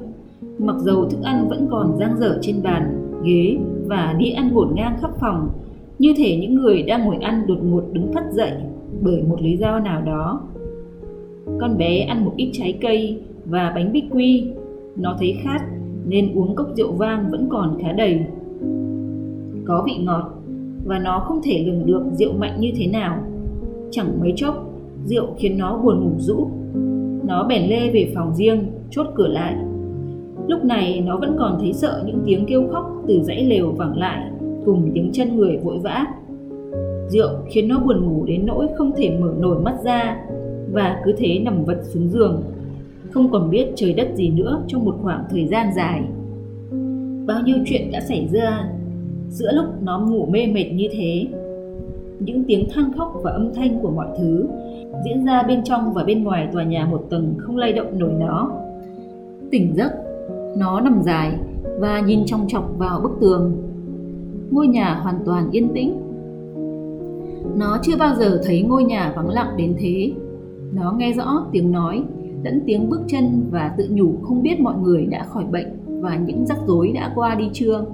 Mặc 0.58 0.76
dầu 0.78 1.08
thức 1.08 1.22
ăn 1.22 1.48
vẫn 1.48 1.66
còn 1.70 1.96
dang 1.98 2.16
dở 2.18 2.38
trên 2.42 2.62
bàn, 2.62 3.10
ghế 3.24 3.58
và 3.86 4.14
đi 4.18 4.30
ăn 4.30 4.50
ngổn 4.52 4.68
ngang 4.74 4.96
khắp 5.00 5.10
phòng, 5.20 5.48
như 5.98 6.14
thể 6.16 6.36
những 6.36 6.54
người 6.54 6.82
đang 6.82 7.04
ngồi 7.04 7.16
ăn 7.16 7.46
đột 7.46 7.58
ngột 7.62 7.84
đứng 7.92 8.12
phát 8.12 8.24
dậy 8.32 8.52
bởi 9.00 9.22
một 9.22 9.42
lý 9.42 9.56
do 9.56 9.78
nào 9.78 10.02
đó. 10.02 10.40
Con 11.60 11.78
bé 11.78 11.98
ăn 11.98 12.24
một 12.24 12.32
ít 12.36 12.50
trái 12.52 12.78
cây 12.80 13.20
và 13.44 13.72
bánh 13.74 13.92
bích 13.92 14.04
quy. 14.10 14.46
Nó 14.96 15.16
thấy 15.18 15.36
khát 15.42 15.60
nên 16.06 16.34
uống 16.34 16.54
cốc 16.54 16.66
rượu 16.76 16.92
vang 16.92 17.30
vẫn 17.30 17.48
còn 17.50 17.78
khá 17.82 17.92
đầy. 17.92 18.20
Có 19.64 19.82
vị 19.86 19.96
ngọt 20.04 20.30
và 20.84 20.98
nó 20.98 21.18
không 21.18 21.40
thể 21.42 21.64
lường 21.66 21.86
được 21.86 22.02
rượu 22.12 22.32
mạnh 22.32 22.60
như 22.60 22.72
thế 22.76 22.86
nào. 22.86 23.22
Chẳng 23.90 24.20
mấy 24.20 24.32
chốc, 24.36 24.70
rượu 25.04 25.26
khiến 25.38 25.58
nó 25.58 25.78
buồn 25.78 26.00
ngủ 26.00 26.10
rũ 26.18 26.50
nó 27.26 27.44
bèn 27.44 27.70
lê 27.70 27.90
về 27.90 28.12
phòng 28.14 28.34
riêng, 28.34 28.64
chốt 28.90 29.06
cửa 29.14 29.28
lại. 29.28 29.54
Lúc 30.48 30.64
này 30.64 31.02
nó 31.06 31.16
vẫn 31.16 31.36
còn 31.38 31.58
thấy 31.60 31.72
sợ 31.72 32.02
những 32.06 32.22
tiếng 32.26 32.46
kêu 32.46 32.68
khóc 32.72 33.02
từ 33.08 33.22
dãy 33.22 33.44
lều 33.44 33.72
vẳng 33.72 33.98
lại 33.98 34.30
cùng 34.64 34.90
tiếng 34.94 35.10
chân 35.12 35.36
người 35.36 35.56
vội 35.56 35.78
vã. 35.78 36.06
Rượu 37.08 37.28
khiến 37.46 37.68
nó 37.68 37.78
buồn 37.78 38.06
ngủ 38.06 38.24
đến 38.24 38.46
nỗi 38.46 38.66
không 38.76 38.92
thể 38.96 39.18
mở 39.20 39.34
nổi 39.38 39.58
mắt 39.60 39.74
ra 39.84 40.16
và 40.72 41.00
cứ 41.04 41.12
thế 41.18 41.38
nằm 41.38 41.64
vật 41.64 41.78
xuống 41.82 42.08
giường, 42.08 42.42
không 43.10 43.30
còn 43.32 43.50
biết 43.50 43.66
trời 43.76 43.92
đất 43.92 44.08
gì 44.14 44.28
nữa 44.28 44.62
trong 44.66 44.84
một 44.84 44.96
khoảng 45.02 45.24
thời 45.30 45.46
gian 45.46 45.66
dài. 45.76 46.02
Bao 47.26 47.42
nhiêu 47.44 47.56
chuyện 47.66 47.90
đã 47.92 48.00
xảy 48.00 48.28
ra 48.32 48.68
giữa 49.28 49.52
lúc 49.52 49.64
nó 49.82 49.98
ngủ 50.00 50.26
mê 50.26 50.46
mệt 50.46 50.72
như 50.72 50.88
thế. 50.92 51.26
Những 52.20 52.44
tiếng 52.44 52.68
than 52.70 52.92
khóc 52.92 53.20
và 53.22 53.30
âm 53.30 53.54
thanh 53.54 53.80
của 53.82 53.90
mọi 53.90 54.06
thứ 54.18 54.46
diễn 55.04 55.24
ra 55.24 55.42
bên 55.42 55.64
trong 55.64 55.92
và 55.94 56.04
bên 56.04 56.24
ngoài 56.24 56.48
tòa 56.52 56.64
nhà 56.64 56.86
một 56.90 57.06
tầng 57.10 57.34
không 57.38 57.56
lay 57.56 57.72
động 57.72 57.98
nổi 57.98 58.12
nó. 58.18 58.50
Tỉnh 59.50 59.74
giấc, 59.76 59.92
nó 60.56 60.80
nằm 60.80 61.02
dài 61.02 61.32
và 61.78 62.00
nhìn 62.00 62.26
trong 62.26 62.48
chọc 62.48 62.78
vào 62.78 63.00
bức 63.00 63.12
tường. 63.20 63.56
Ngôi 64.50 64.66
nhà 64.66 64.94
hoàn 64.94 65.18
toàn 65.24 65.50
yên 65.50 65.68
tĩnh. 65.74 65.96
Nó 67.56 67.78
chưa 67.82 67.96
bao 67.98 68.14
giờ 68.14 68.40
thấy 68.44 68.62
ngôi 68.62 68.84
nhà 68.84 69.12
vắng 69.16 69.28
lặng 69.28 69.54
đến 69.56 69.74
thế. 69.78 70.12
Nó 70.74 70.92
nghe 70.92 71.12
rõ 71.12 71.46
tiếng 71.52 71.72
nói, 71.72 72.02
lẫn 72.44 72.60
tiếng 72.66 72.88
bước 72.88 73.00
chân 73.06 73.42
và 73.50 73.74
tự 73.78 73.88
nhủ 73.90 74.14
không 74.22 74.42
biết 74.42 74.60
mọi 74.60 74.74
người 74.78 75.06
đã 75.06 75.24
khỏi 75.24 75.44
bệnh 75.44 75.68
và 76.00 76.16
những 76.16 76.46
rắc 76.46 76.58
rối 76.66 76.92
đã 76.94 77.12
qua 77.14 77.34
đi 77.34 77.50
chưa. 77.52 77.84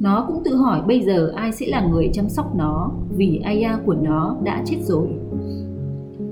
Nó 0.00 0.24
cũng 0.28 0.42
tự 0.44 0.56
hỏi 0.56 0.80
bây 0.86 1.00
giờ 1.00 1.32
ai 1.36 1.52
sẽ 1.52 1.66
là 1.66 1.86
người 1.86 2.10
chăm 2.12 2.28
sóc 2.28 2.56
nó 2.56 2.90
vì 3.16 3.40
Aya 3.44 3.78
của 3.86 3.94
nó 3.94 4.36
đã 4.42 4.62
chết 4.66 4.78
rồi 4.80 5.08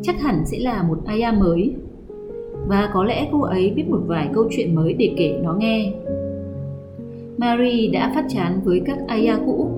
chắc 0.02 0.20
hẳn 0.20 0.42
sẽ 0.46 0.58
là 0.58 0.82
một 0.82 0.98
Aya 1.04 1.32
mới. 1.32 1.74
Và 2.66 2.90
có 2.94 3.04
lẽ 3.04 3.28
cô 3.32 3.40
ấy 3.40 3.70
biết 3.70 3.88
một 3.88 4.00
vài 4.06 4.28
câu 4.32 4.44
chuyện 4.50 4.74
mới 4.74 4.92
để 4.92 5.14
kể 5.16 5.40
nó 5.42 5.54
nghe. 5.54 5.92
Mary 7.36 7.88
đã 7.88 8.12
phát 8.14 8.24
chán 8.28 8.60
với 8.64 8.82
các 8.86 8.98
Aya 9.08 9.38
cũ. 9.46 9.68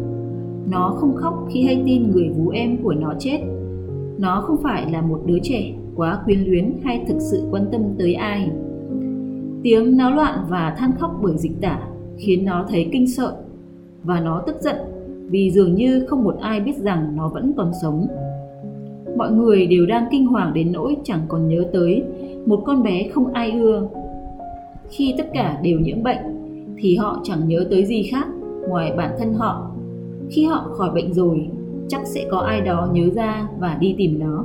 Nó 0.70 0.94
không 0.97 1.14
khóc 1.16 1.49
khi 1.53 1.62
hay 1.62 1.83
tin 1.87 2.11
người 2.11 2.29
vú 2.29 2.49
em 2.49 2.77
của 2.83 2.92
nó 2.92 3.14
chết. 3.18 3.40
Nó 4.18 4.40
không 4.47 4.57
phải 4.62 4.90
là 4.92 5.03
một 5.03 5.20
đứa 5.27 5.38
trẻ 5.42 5.73
quá 5.97 6.18
quyến 6.25 6.40
luyến 6.40 6.73
hay 6.85 7.05
thực 7.09 7.18
sự 7.18 7.42
quan 7.51 7.66
tâm 7.73 7.81
tới 7.99 8.14
ai. 8.14 8.51
Tiếng 9.62 9.97
náo 9.97 10.14
loạn 10.14 10.38
và 10.49 10.75
than 10.79 10.92
khóc 10.99 11.20
bởi 11.23 11.38
dịch 11.38 11.61
tả 11.61 11.81
khiến 12.16 12.44
nó 12.44 12.66
thấy 12.68 12.88
kinh 12.92 13.07
sợ 13.07 13.37
và 14.05 14.21
nó 14.21 14.43
tức 14.47 14.57
giận 14.61 14.77
vì 15.29 15.51
dường 15.51 15.75
như 15.75 16.07
không 16.07 16.25
một 16.25 16.37
ai 16.40 16.61
biết 16.61 16.77
rằng 16.77 17.17
nó 17.17 17.29
vẫn 17.29 17.53
còn 17.57 17.73
sống 17.83 18.07
mọi 19.17 19.33
người 19.33 19.67
đều 19.67 19.87
đang 19.87 20.07
kinh 20.11 20.27
hoàng 20.27 20.55
đến 20.55 20.73
nỗi 20.73 20.97
chẳng 21.05 21.21
còn 21.29 21.49
nhớ 21.49 21.64
tới 21.73 22.03
một 22.47 22.62
con 22.64 22.83
bé 22.83 23.09
không 23.09 23.33
ai 23.33 23.51
ưa. 23.51 23.88
Khi 24.88 25.14
tất 25.19 25.27
cả 25.33 25.61
đều 25.62 25.81
nhiễm 25.81 26.03
bệnh 26.03 26.19
thì 26.79 26.97
họ 26.97 27.21
chẳng 27.23 27.49
nhớ 27.49 27.67
tới 27.71 27.85
gì 27.85 28.03
khác 28.03 28.27
ngoài 28.69 28.93
bản 28.97 29.14
thân 29.19 29.33
họ. 29.35 29.71
Khi 30.31 30.45
họ 30.45 30.69
khỏi 30.73 30.90
bệnh 30.95 31.12
rồi, 31.12 31.49
chắc 31.88 32.07
sẽ 32.07 32.25
có 32.31 32.38
ai 32.38 32.61
đó 32.61 32.88
nhớ 32.93 33.11
ra 33.14 33.49
và 33.59 33.77
đi 33.81 33.95
tìm 33.99 34.19
nó. 34.19 34.45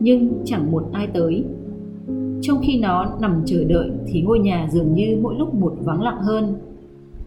Nhưng 0.00 0.32
chẳng 0.44 0.72
một 0.72 0.88
ai 0.92 1.06
tới. 1.06 1.44
Trong 2.40 2.58
khi 2.62 2.80
nó 2.80 3.06
nằm 3.20 3.42
chờ 3.46 3.64
đợi 3.64 3.90
thì 4.06 4.22
ngôi 4.22 4.38
nhà 4.38 4.68
dường 4.72 4.94
như 4.94 5.18
mỗi 5.22 5.34
lúc 5.38 5.54
một 5.54 5.74
vắng 5.80 6.02
lặng 6.02 6.18
hơn. 6.20 6.54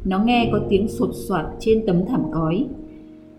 Nó 0.06 0.20
nghe 0.26 0.50
có 0.52 0.60
tiếng 0.70 0.88
sột 0.88 1.10
soạt 1.14 1.46
trên 1.60 1.86
tấm 1.86 2.06
thảm 2.06 2.24
cói 2.34 2.66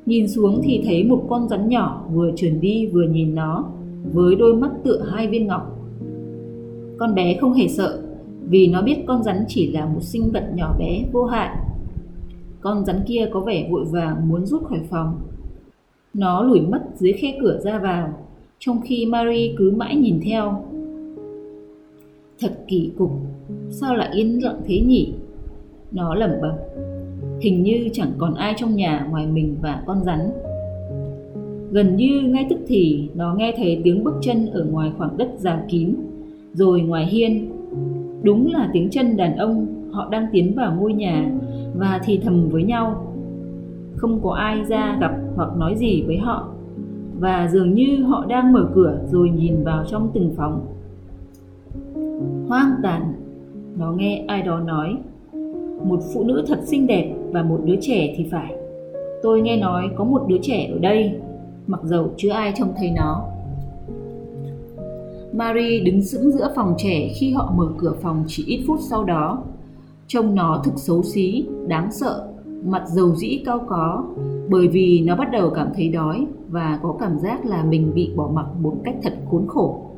Nhìn 0.06 0.28
xuống 0.28 0.60
thì 0.64 0.82
thấy 0.84 1.04
một 1.04 1.26
con 1.28 1.48
rắn 1.48 1.68
nhỏ 1.68 2.04
vừa 2.12 2.30
trườn 2.36 2.60
đi 2.60 2.86
vừa 2.86 3.02
nhìn 3.02 3.34
nó, 3.34 3.64
với 4.12 4.34
đôi 4.34 4.54
mắt 4.54 4.70
tựa 4.84 5.02
hai 5.12 5.26
viên 5.28 5.46
ngọc. 5.46 5.78
Con 6.98 7.14
bé 7.14 7.36
không 7.40 7.52
hề 7.52 7.68
sợ, 7.68 8.02
vì 8.48 8.66
nó 8.66 8.82
biết 8.82 9.04
con 9.06 9.22
rắn 9.22 9.44
chỉ 9.48 9.72
là 9.72 9.86
một 9.86 10.02
sinh 10.02 10.30
vật 10.32 10.50
nhỏ 10.54 10.76
bé 10.78 11.04
vô 11.12 11.24
hại. 11.24 11.56
Con 12.60 12.84
rắn 12.84 13.00
kia 13.06 13.28
có 13.32 13.40
vẻ 13.40 13.68
vội 13.70 13.84
vàng 13.84 14.28
muốn 14.28 14.46
rút 14.46 14.64
khỏi 14.64 14.80
phòng. 14.90 15.20
Nó 16.14 16.42
lủi 16.42 16.60
mất 16.60 16.82
dưới 16.94 17.12
khe 17.12 17.38
cửa 17.40 17.60
ra 17.64 17.78
vào, 17.78 18.14
trong 18.58 18.80
khi 18.84 19.06
Marie 19.06 19.54
cứ 19.58 19.70
mãi 19.70 19.96
nhìn 19.96 20.20
theo. 20.24 20.64
Thật 22.40 22.58
kỳ 22.68 22.92
cục, 22.98 23.10
sao 23.70 23.94
lại 23.94 24.10
yên 24.14 24.44
lặng 24.44 24.60
thế 24.66 24.80
nhỉ? 24.80 25.12
Nó 25.92 26.14
lẩm 26.14 26.30
bẩm. 26.42 26.54
Hình 27.40 27.62
như 27.62 27.88
chẳng 27.92 28.10
còn 28.18 28.34
ai 28.34 28.54
trong 28.56 28.76
nhà 28.76 29.06
ngoài 29.10 29.26
mình 29.26 29.56
và 29.60 29.82
con 29.86 30.04
rắn. 30.04 30.20
Gần 31.70 31.96
như 31.96 32.20
ngay 32.20 32.46
tức 32.50 32.58
thì 32.66 33.08
nó 33.14 33.34
nghe 33.34 33.54
thấy 33.56 33.80
tiếng 33.84 34.04
bước 34.04 34.14
chân 34.20 34.46
ở 34.46 34.64
ngoài 34.64 34.92
khoảng 34.98 35.18
đất 35.18 35.28
rào 35.38 35.62
kín, 35.68 35.94
rồi 36.52 36.80
ngoài 36.80 37.06
hiên. 37.06 37.50
Đúng 38.22 38.52
là 38.52 38.70
tiếng 38.72 38.90
chân 38.90 39.16
đàn 39.16 39.36
ông, 39.36 39.66
họ 39.92 40.08
đang 40.10 40.26
tiến 40.32 40.54
vào 40.56 40.74
ngôi 40.74 40.92
nhà 40.92 41.30
và 41.74 42.00
thì 42.04 42.18
thầm 42.18 42.48
với 42.48 42.62
nhau. 42.62 43.14
Không 43.96 44.20
có 44.22 44.32
ai 44.32 44.64
ra 44.64 44.98
gặp 45.00 45.12
hoặc 45.36 45.56
nói 45.56 45.74
gì 45.76 46.02
với 46.06 46.18
họ 46.18 46.48
và 47.18 47.48
dường 47.52 47.74
như 47.74 48.02
họ 48.02 48.26
đang 48.28 48.52
mở 48.52 48.68
cửa 48.74 49.00
rồi 49.10 49.30
nhìn 49.30 49.64
vào 49.64 49.84
trong 49.84 50.10
từng 50.14 50.32
phòng. 50.36 50.66
Hoang 52.48 52.70
tàn, 52.82 53.12
nó 53.78 53.92
nghe 53.92 54.24
ai 54.28 54.42
đó 54.42 54.60
nói 54.60 54.96
một 55.84 56.00
phụ 56.14 56.24
nữ 56.24 56.44
thật 56.46 56.60
xinh 56.64 56.86
đẹp 56.86 57.14
và 57.32 57.42
một 57.42 57.60
đứa 57.64 57.76
trẻ 57.80 58.14
thì 58.16 58.26
phải. 58.30 58.54
Tôi 59.22 59.40
nghe 59.40 59.56
nói 59.56 59.90
có 59.96 60.04
một 60.04 60.22
đứa 60.28 60.38
trẻ 60.42 60.68
ở 60.72 60.78
đây, 60.78 61.12
mặc 61.66 61.80
dầu 61.84 62.10
chưa 62.16 62.30
ai 62.30 62.52
trông 62.56 62.72
thấy 62.76 62.90
nó. 62.96 63.24
Marie 65.32 65.80
đứng 65.80 66.02
sững 66.02 66.30
giữa 66.30 66.52
phòng 66.56 66.74
trẻ 66.78 67.08
khi 67.14 67.32
họ 67.32 67.52
mở 67.56 67.68
cửa 67.78 67.94
phòng 68.02 68.24
chỉ 68.26 68.44
ít 68.46 68.64
phút 68.66 68.80
sau 68.80 69.04
đó. 69.04 69.42
Trông 70.06 70.34
nó 70.34 70.62
thực 70.64 70.78
xấu 70.78 71.02
xí, 71.02 71.46
đáng 71.66 71.92
sợ, 71.92 72.28
mặt 72.64 72.84
dầu 72.88 73.14
dĩ 73.14 73.42
cao 73.44 73.60
có 73.68 74.04
bởi 74.50 74.68
vì 74.68 75.02
nó 75.06 75.16
bắt 75.16 75.28
đầu 75.32 75.50
cảm 75.50 75.68
thấy 75.74 75.88
đói 75.88 76.26
và 76.48 76.78
có 76.82 76.96
cảm 77.00 77.18
giác 77.18 77.46
là 77.46 77.64
mình 77.64 77.92
bị 77.94 78.10
bỏ 78.16 78.30
mặc 78.34 78.46
một 78.60 78.74
cách 78.84 78.94
thật 79.02 79.14
khốn 79.30 79.46
khổ. 79.48 79.89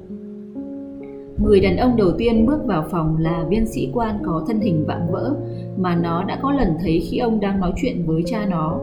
Người 1.43 1.61
đàn 1.61 1.77
ông 1.77 1.97
đầu 1.97 2.11
tiên 2.19 2.47
bước 2.47 2.65
vào 2.67 2.85
phòng 2.91 3.17
là 3.19 3.47
viên 3.49 3.67
sĩ 3.67 3.91
quan 3.93 4.19
có 4.25 4.45
thân 4.47 4.61
hình 4.61 4.85
vạm 4.87 5.01
vỡ 5.11 5.35
mà 5.77 5.97
nó 5.97 6.25
đã 6.25 6.39
có 6.43 6.53
lần 6.53 6.69
thấy 6.83 7.01
khi 7.01 7.19
ông 7.19 7.41
đang 7.41 7.61
nói 7.61 7.73
chuyện 7.77 8.03
với 8.07 8.23
cha 8.27 8.47
nó. 8.51 8.79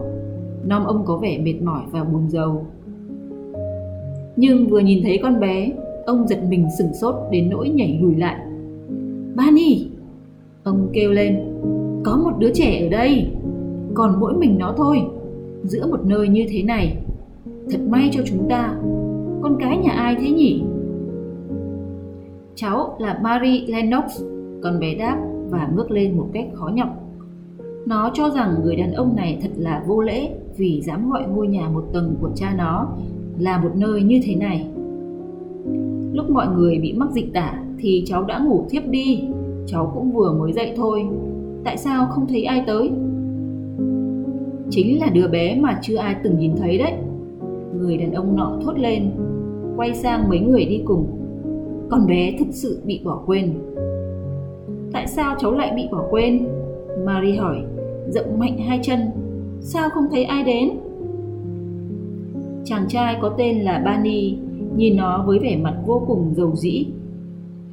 Nom 0.66 0.84
ông 0.84 1.04
có 1.06 1.16
vẻ 1.16 1.38
mệt 1.38 1.62
mỏi 1.62 1.82
và 1.90 2.04
buồn 2.04 2.28
rầu. 2.28 2.66
Nhưng 4.36 4.66
vừa 4.66 4.78
nhìn 4.78 5.02
thấy 5.02 5.18
con 5.22 5.40
bé, 5.40 5.72
ông 6.06 6.28
giật 6.28 6.38
mình 6.48 6.66
sửng 6.78 6.94
sốt 6.94 7.14
đến 7.30 7.50
nỗi 7.50 7.68
nhảy 7.68 7.98
lùi 8.02 8.14
lại. 8.14 8.36
Bani! 9.36 9.86
Ông 10.62 10.88
kêu 10.92 11.10
lên, 11.10 11.40
có 12.04 12.16
một 12.24 12.38
đứa 12.38 12.50
trẻ 12.54 12.86
ở 12.86 12.88
đây, 12.88 13.26
còn 13.94 14.20
mỗi 14.20 14.34
mình 14.34 14.58
nó 14.58 14.74
thôi, 14.76 15.02
giữa 15.64 15.86
một 15.86 16.04
nơi 16.04 16.28
như 16.28 16.46
thế 16.50 16.62
này. 16.62 16.96
Thật 17.70 17.78
may 17.88 18.08
cho 18.12 18.22
chúng 18.26 18.48
ta, 18.48 18.74
con 19.42 19.56
cái 19.60 19.76
nhà 19.76 19.90
ai 19.90 20.16
thế 20.20 20.30
nhỉ? 20.30 20.62
Cháu 22.60 22.96
là 22.98 23.18
Marie 23.22 23.66
Lennox, 23.66 24.22
con 24.62 24.80
bé 24.80 24.94
đáp 24.94 25.18
và 25.50 25.68
ngước 25.74 25.90
lên 25.90 26.18
một 26.18 26.26
cách 26.32 26.48
khó 26.54 26.68
nhọc. 26.68 26.88
Nó 27.86 28.10
cho 28.14 28.30
rằng 28.30 28.54
người 28.64 28.76
đàn 28.76 28.92
ông 28.92 29.16
này 29.16 29.38
thật 29.42 29.48
là 29.56 29.84
vô 29.86 30.00
lễ 30.00 30.30
vì 30.56 30.80
dám 30.80 31.10
gọi 31.10 31.24
ngôi 31.28 31.46
nhà 31.46 31.68
một 31.68 31.84
tầng 31.92 32.14
của 32.20 32.30
cha 32.34 32.54
nó 32.58 32.88
là 33.38 33.58
một 33.62 33.70
nơi 33.74 34.02
như 34.02 34.20
thế 34.24 34.34
này. 34.34 34.66
Lúc 36.12 36.30
mọi 36.30 36.48
người 36.56 36.78
bị 36.78 36.92
mắc 36.92 37.10
dịch 37.12 37.32
tả 37.34 37.62
thì 37.78 38.02
cháu 38.06 38.24
đã 38.24 38.38
ngủ 38.38 38.64
thiếp 38.70 38.88
đi, 38.88 39.24
cháu 39.66 39.92
cũng 39.94 40.12
vừa 40.12 40.32
mới 40.32 40.52
dậy 40.52 40.72
thôi. 40.76 41.06
Tại 41.64 41.76
sao 41.76 42.06
không 42.10 42.26
thấy 42.26 42.44
ai 42.44 42.64
tới? 42.66 42.90
Chính 44.70 45.00
là 45.00 45.08
đứa 45.14 45.28
bé 45.28 45.60
mà 45.60 45.78
chưa 45.82 45.96
ai 45.96 46.16
từng 46.22 46.38
nhìn 46.38 46.52
thấy 46.56 46.78
đấy. 46.78 46.92
Người 47.80 47.96
đàn 47.96 48.12
ông 48.12 48.36
nọ 48.36 48.58
thốt 48.64 48.78
lên, 48.78 49.10
quay 49.76 49.94
sang 49.94 50.28
mấy 50.28 50.40
người 50.40 50.64
đi 50.64 50.82
cùng 50.84 51.19
con 51.90 52.06
bé 52.06 52.36
thực 52.38 52.48
sự 52.50 52.80
bị 52.84 53.00
bỏ 53.04 53.22
quên. 53.26 53.52
Tại 54.92 55.06
sao 55.06 55.36
cháu 55.38 55.52
lại 55.52 55.72
bị 55.76 55.88
bỏ 55.92 56.04
quên? 56.10 56.48
Marie 57.04 57.36
hỏi, 57.36 57.56
rộng 58.08 58.38
mạnh 58.38 58.58
hai 58.58 58.80
chân, 58.82 59.00
sao 59.60 59.88
không 59.90 60.04
thấy 60.10 60.24
ai 60.24 60.42
đến? 60.44 60.70
Chàng 62.64 62.88
trai 62.88 63.16
có 63.20 63.34
tên 63.38 63.58
là 63.58 63.82
bani 63.84 64.36
nhìn 64.76 64.96
nó 64.96 65.24
với 65.26 65.38
vẻ 65.38 65.56
mặt 65.56 65.74
vô 65.86 66.02
cùng 66.06 66.34
dầu 66.36 66.56
dĩ. 66.56 66.86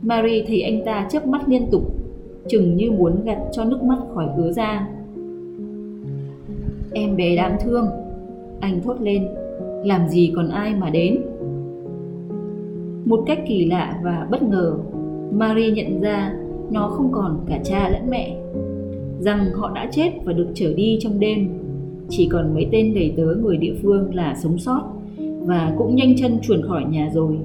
Marie 0.01 0.45
thấy 0.47 0.61
anh 0.61 0.85
ta 0.85 1.07
chớp 1.11 1.27
mắt 1.27 1.49
liên 1.49 1.67
tục, 1.71 1.81
chừng 2.47 2.77
như 2.77 2.91
muốn 2.91 3.23
gạt 3.25 3.39
cho 3.51 3.63
nước 3.63 3.83
mắt 3.83 3.97
khỏi 4.13 4.27
ứa 4.37 4.51
ra 4.51 4.87
em 6.93 7.15
bé 7.15 7.35
đáng 7.35 7.57
thương, 7.63 7.87
anh 8.59 8.81
thốt 8.81 9.01
lên, 9.01 9.27
làm 9.83 10.09
gì 10.09 10.33
còn 10.35 10.49
ai 10.49 10.73
mà 10.75 10.89
đến? 10.89 11.21
Một 13.07 13.23
cách 13.25 13.39
kỳ 13.47 13.65
lạ 13.65 13.99
và 14.03 14.27
bất 14.31 14.43
ngờ, 14.43 14.73
Marie 15.31 15.71
nhận 15.71 16.01
ra 16.01 16.33
nó 16.71 16.87
không 16.87 17.11
còn 17.11 17.45
cả 17.47 17.59
cha 17.63 17.89
lẫn 17.89 18.01
mẹ, 18.09 18.37
rằng 19.19 19.51
họ 19.55 19.71
đã 19.75 19.89
chết 19.91 20.11
và 20.23 20.33
được 20.33 20.47
trở 20.53 20.73
đi 20.73 20.97
trong 21.01 21.19
đêm. 21.19 21.49
Chỉ 22.09 22.29
còn 22.31 22.53
mấy 22.53 22.67
tên 22.71 22.93
đầy 22.95 23.13
tớ 23.17 23.23
người 23.23 23.57
địa 23.57 23.73
phương 23.83 24.15
là 24.15 24.35
sống 24.35 24.57
sót 24.57 24.81
và 25.39 25.73
cũng 25.77 25.95
nhanh 25.95 26.15
chân 26.17 26.39
chuồn 26.41 26.61
khỏi 26.67 26.85
nhà 26.85 27.09
rồi. 27.13 27.37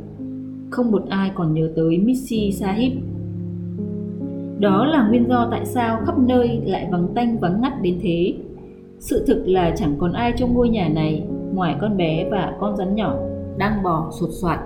Không 0.71 0.91
một 0.91 1.03
ai 1.09 1.31
còn 1.35 1.55
nhớ 1.55 1.71
tới 1.77 1.99
Missy 1.99 2.53
Sahib. 2.53 2.93
Đó 4.59 4.87
là 4.87 5.09
nguyên 5.09 5.29
do 5.29 5.49
tại 5.51 5.67
sao 5.67 6.01
khắp 6.07 6.19
nơi 6.19 6.61
lại 6.65 6.89
vắng 6.93 7.09
tanh 7.15 7.39
vắng 7.39 7.61
ngắt 7.61 7.83
đến 7.83 7.99
thế. 8.03 8.35
Sự 8.99 9.25
thực 9.27 9.49
là 9.49 9.75
chẳng 9.77 9.95
còn 9.99 10.13
ai 10.13 10.33
trong 10.37 10.55
ngôi 10.55 10.69
nhà 10.69 10.89
này 10.89 11.25
ngoài 11.55 11.77
con 11.81 11.97
bé 11.97 12.29
và 12.31 12.57
con 12.61 12.77
rắn 12.77 12.95
nhỏ 12.95 13.17
đang 13.59 13.83
bò 13.83 14.11
sột 14.21 14.31
soạt 14.33 14.59